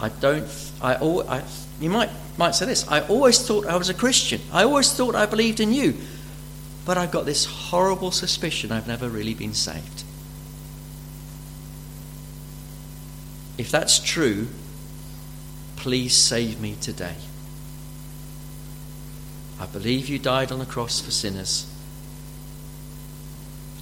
I 0.00 0.08
don't, 0.08 0.46
I, 0.80 0.94
I 0.94 1.42
you 1.80 1.90
might, 1.90 2.10
might 2.36 2.54
say 2.54 2.66
this, 2.66 2.88
I 2.88 3.00
always 3.02 3.46
thought 3.46 3.66
I 3.66 3.76
was 3.76 3.88
a 3.88 3.94
Christian. 3.94 4.40
I 4.52 4.64
always 4.64 4.92
thought 4.92 5.14
I 5.14 5.26
believed 5.26 5.60
in 5.60 5.72
you. 5.72 5.94
But 6.84 6.96
I've 6.96 7.10
got 7.10 7.26
this 7.26 7.44
horrible 7.44 8.10
suspicion 8.10 8.72
I've 8.72 8.88
never 8.88 9.08
really 9.08 9.34
been 9.34 9.54
saved. 9.54 9.99
If 13.60 13.70
that's 13.70 13.98
true, 13.98 14.48
please 15.76 16.14
save 16.14 16.62
me 16.62 16.76
today. 16.80 17.16
I 19.60 19.66
believe 19.66 20.08
you 20.08 20.18
died 20.18 20.50
on 20.50 20.60
the 20.60 20.64
cross 20.64 20.98
for 21.02 21.10
sinners. 21.10 21.70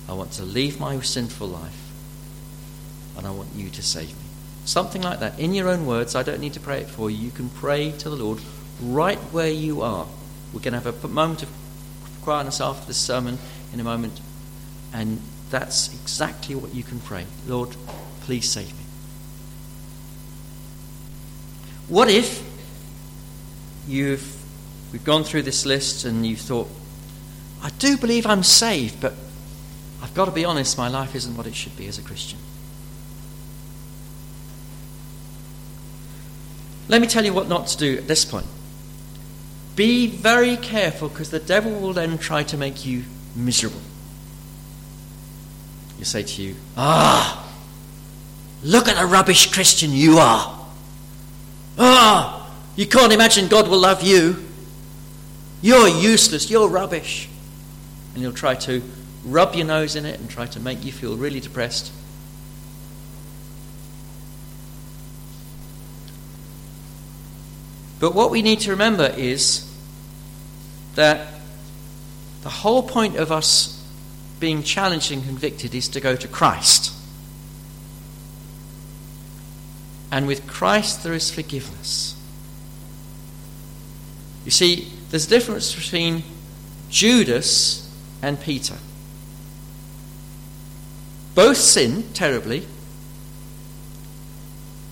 I 0.09 0.15
want 0.15 0.33
to 0.33 0.43
leave 0.43 0.81
my 0.81 0.99
sinful 0.99 1.47
life 1.47 1.93
and 3.17 3.25
I 3.25 3.31
want 3.31 3.51
you 3.55 3.71
to 3.71 3.81
save 3.81 4.09
me. 4.09 4.27
Something 4.65 5.03
like 5.03 5.21
that. 5.21 5.39
In 5.39 5.55
your 5.55 5.69
own 5.69 5.87
words, 5.87 6.17
I 6.17 6.25
don't 6.25 6.41
need 6.41 6.55
to 6.55 6.61
pray 6.61 6.81
it 6.81 6.89
for 6.89 7.09
you. 7.09 7.17
You 7.17 7.31
can 7.31 7.49
pray 7.49 7.93
to 7.99 8.11
the 8.11 8.17
Lord 8.17 8.41
right 8.83 9.19
where 9.31 9.49
you 9.49 9.83
are. 9.83 10.09
We're 10.53 10.59
going 10.59 10.75
to 10.75 10.81
have 10.81 11.05
a 11.05 11.07
moment 11.07 11.45
of 11.45 11.51
quietness 12.23 12.61
after 12.61 12.85
this 12.89 12.97
sermon 12.97 13.39
in 13.73 13.79
a 13.79 13.85
moment, 13.85 14.21
and 14.93 15.21
that's 15.51 15.95
exactly 15.95 16.57
what 16.57 16.75
you 16.75 16.83
can 16.83 16.99
pray. 16.99 17.27
Lord, 17.47 17.77
please 18.23 18.51
save 18.51 18.77
me. 18.77 18.88
What 21.89 22.11
if 22.11 22.43
you've 23.87 24.37
we've 24.93 25.05
gone 25.05 25.25
through 25.25 25.43
this 25.43 25.65
list 25.67 26.05
and 26.05 26.27
you've 26.27 26.41
thought, 26.41 26.69
I 27.63 27.71
do 27.79 27.97
believe 27.97 28.27
I'm 28.27 28.43
saved, 28.43 29.01
but 29.01 29.15
I've 30.03 30.15
got 30.15 30.27
to 30.27 30.31
be 30.31 30.45
honest, 30.45 30.79
my 30.79 30.89
life 30.89 31.15
isn't 31.15 31.37
what 31.37 31.47
it 31.47 31.55
should 31.55 31.77
be 31.77 31.87
as 31.87 31.99
a 31.99 32.03
Christian. 32.03 32.39
Let 36.89 37.01
me 37.01 37.07
tell 37.07 37.25
you 37.25 37.33
what 37.35 37.49
not 37.49 37.67
to 37.69 37.77
do 37.77 37.99
at 37.99 38.09
this 38.09 38.25
point. 38.25 38.47
Be 39.77 40.07
very 40.07 40.57
careful 40.57 41.09
because 41.09 41.31
the 41.31 41.39
devil 41.39 41.73
will 41.73 41.93
then 41.93 42.19
try 42.19 42.43
to 42.45 42.57
make 42.57 42.87
you 42.87 43.05
miserable. 43.37 43.81
You 45.99 46.05
say 46.05 46.23
to 46.23 46.43
you, 46.43 46.57
Ah, 46.77 47.53
look 48.63 48.89
at 48.89 48.97
the 48.97 49.07
rubbish 49.07 49.53
Christian 49.53 49.93
you 49.93 50.19
are. 50.19 50.58
Ah, 51.79 52.51
you 52.77 52.87
can't 52.87 53.13
imagine 53.13 53.49
God 53.49 53.69
will 53.69 53.79
love 53.79 54.03
you. 54.03 54.45
You're 55.63 55.89
useless, 55.89 56.51
you're 56.51 56.69
rubbish. 56.69 57.29
And 58.15 58.23
he'll 58.23 58.33
try 58.33 58.55
to 58.57 58.83
rub 59.25 59.55
your 59.55 59.67
nose 59.67 59.97
in 59.97 60.05
it 60.05 60.19
and 60.19 60.29
try 60.29 60.47
to 60.47 60.61
make 60.61 60.85
you 60.85 60.93
feel 60.93 61.17
really 61.17 61.41
depressed. 61.41 61.93
But 68.01 68.15
what 68.15 68.31
we 68.31 68.43
need 68.43 68.61
to 68.61 68.71
remember 68.71 69.13
is 69.17 69.65
that 70.95 71.41
the 72.43 72.49
whole 72.49 72.83
point 72.83 73.17
of 73.17 73.33
us 73.33 73.75
being 74.39 74.63
challenged 74.63 75.11
and 75.11 75.23
convicted 75.25 75.75
is 75.75 75.89
to 75.89 76.01
go 76.01 76.15
to 76.15 76.29
Christ. 76.29 76.93
And 80.11 80.27
with 80.27 80.47
Christ, 80.47 81.03
there 81.03 81.13
is 81.13 81.31
forgiveness. 81.31 82.17
You 84.45 84.51
see, 84.51 84.93
there's 85.11 85.27
a 85.27 85.31
difference 85.31 85.75
between 85.75 86.23
Judas 86.89 87.93
and 88.23 88.41
Peter. 88.41 88.77
Both 91.35 91.59
sinned 91.59 92.15
terribly, 92.15 92.67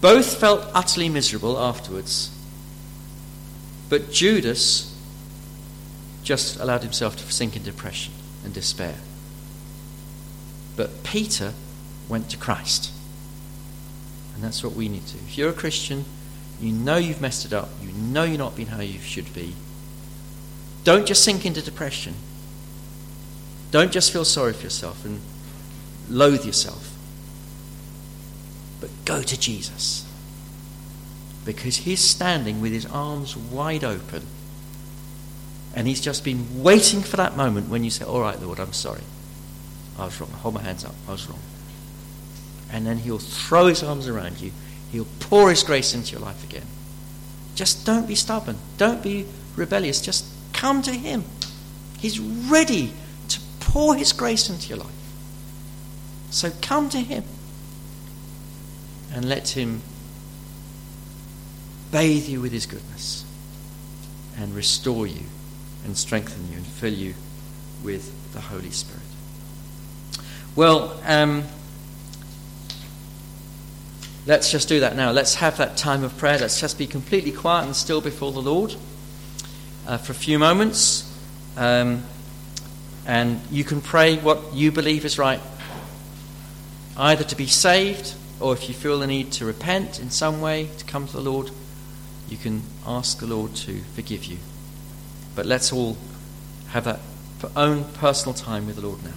both 0.00 0.38
felt 0.38 0.68
utterly 0.74 1.08
miserable 1.08 1.58
afterwards. 1.58 2.30
But 3.88 4.12
Judas 4.12 4.94
just 6.22 6.58
allowed 6.58 6.82
himself 6.82 7.16
to 7.16 7.32
sink 7.32 7.56
in 7.56 7.62
depression 7.62 8.12
and 8.44 8.52
despair. 8.52 8.96
But 10.76 11.02
Peter 11.02 11.54
went 12.08 12.28
to 12.30 12.36
Christ. 12.36 12.92
And 14.37 14.45
that's 14.45 14.62
what 14.62 14.74
we 14.74 14.91
need 14.91 15.07
to. 15.07 15.16
If 15.16 15.39
you're 15.39 15.49
a 15.49 15.55
Christian, 15.55 16.05
you 16.61 16.70
know 16.70 16.99
you've 16.99 17.22
messed 17.22 17.47
it 17.47 17.55
up, 17.55 17.70
you 17.82 17.91
know 17.91 18.24
you're 18.24 18.37
not 18.37 18.55
being 18.55 18.68
how 18.68 18.82
you 18.82 19.01
should 19.01 19.32
be. 19.32 19.55
Don't 20.84 21.07
just 21.07 21.24
sink 21.24 21.47
into 21.47 21.62
depression. 21.62 22.14
Don't 23.70 23.91
just 23.91 24.12
feel 24.12 24.26
sorry 24.26 24.53
for 24.53 24.64
yourself 24.64 25.07
and 25.07 25.22
loathe 26.11 26.45
yourself. 26.45 26.95
But 28.78 28.91
go 29.07 29.22
to 29.22 29.41
Jesus 29.41 30.07
because 31.47 31.76
he's 31.76 32.01
standing 32.01 32.61
with 32.61 32.72
his 32.72 32.84
arms 32.84 33.34
wide 33.37 33.84
open. 33.84 34.26
And 35.74 35.87
he's 35.87 36.01
just 36.01 36.24
been 36.24 36.62
waiting 36.62 37.01
for 37.01 37.16
that 37.16 37.37
moment 37.37 37.70
when 37.70 37.84
you 37.84 37.91
say, 37.91 38.05
All 38.05 38.20
right, 38.20 38.41
Lord, 38.41 38.59
I'm 38.61 38.72
sorry. 38.72 39.03
I 39.99 40.05
was 40.07 40.20
wrong. 40.20 40.30
I 40.34 40.39
hold 40.39 40.55
my 40.55 40.62
hands 40.62 40.84
up. 40.84 40.95
I 41.09 41.12
was 41.12 41.26
wrong. 41.26 41.39
And 42.70 42.86
then 42.86 42.98
He'll 42.98 43.18
throw 43.18 43.66
His 43.66 43.82
arms 43.82 44.08
around 44.08 44.40
you. 44.40 44.52
He'll 44.92 45.06
pour 45.20 45.50
His 45.50 45.62
grace 45.62 45.94
into 45.94 46.12
your 46.12 46.20
life 46.20 46.42
again. 46.44 46.66
Just 47.54 47.86
don't 47.86 48.06
be 48.06 48.14
stubborn. 48.14 48.58
Don't 48.76 49.02
be 49.02 49.26
rebellious. 49.56 50.00
Just 50.00 50.26
come 50.52 50.82
to 50.82 50.92
Him. 50.92 51.24
He's 51.98 52.20
ready 52.20 52.92
to 53.28 53.40
pour 53.60 53.94
His 53.94 54.12
grace 54.12 54.50
into 54.50 54.68
your 54.68 54.78
life. 54.78 54.90
So 56.30 56.50
come 56.60 56.88
to 56.90 56.98
Him 56.98 57.24
and 59.12 59.28
let 59.28 59.48
Him 59.50 59.82
bathe 61.90 62.28
you 62.28 62.40
with 62.40 62.52
His 62.52 62.66
goodness 62.66 63.24
and 64.36 64.54
restore 64.54 65.06
you 65.06 65.22
and 65.84 65.96
strengthen 65.96 66.50
you 66.50 66.58
and 66.58 66.66
fill 66.66 66.92
you 66.92 67.14
with 67.82 68.32
the 68.32 68.40
Holy 68.40 68.70
Spirit. 68.70 69.02
Well, 70.54 71.00
um, 71.04 71.44
let's 74.27 74.51
just 74.51 74.68
do 74.68 74.81
that 74.81 74.97
now. 74.97 75.11
Let's 75.12 75.37
have 75.37 75.57
that 75.59 75.77
time 75.77 76.05
of 76.05 76.16
prayer. 76.18 76.39
Let's 76.39 76.61
just 76.61 76.79
be 76.79 76.87
completely 76.87 77.33
quiet 77.33 77.66
and 77.66 77.77
still 77.77 78.01
before 78.01 78.33
the 78.33 78.43
Lord 78.43 78.74
uh, 79.87 79.99
for 79.99 80.12
a 80.12 80.16
few 80.16 80.39
moments. 80.39 81.12
Um, 81.57 82.05
and 83.07 83.41
you 83.51 83.64
can 83.64 83.81
pray 83.81 84.16
what 84.16 84.53
you 84.53 84.72
believe 84.72 85.05
is 85.05 85.18
right, 85.18 85.41
either 86.97 87.24
to 87.24 87.37
be 87.37 87.47
saved 87.47 88.14
or 88.41 88.53
if 88.53 88.68
you 88.68 88.74
feel 88.74 88.99
the 88.99 89.07
need 89.07 89.33
to 89.33 89.45
repent 89.45 89.99
in 90.01 90.11
some 90.11 90.41
way, 90.41 90.68
to 90.79 90.85
come 90.85 91.07
to 91.07 91.12
the 91.12 91.22
Lord, 91.22 91.51
you 92.29 92.37
can 92.37 92.62
ask 92.87 93.20
the 93.20 93.27
Lord 93.27 93.55
to 93.57 93.81
forgive 93.95 94.24
you. 94.24 94.39
But 95.35 95.47
let's 95.47 95.72
all 95.72 95.97
have 96.68 96.85
that 96.85 97.01
own 97.55 97.85
personal 97.85 98.35
time 98.35 98.66
with 98.66 98.77
the 98.77 98.83
Lord 98.83 99.03
now. 99.05 99.12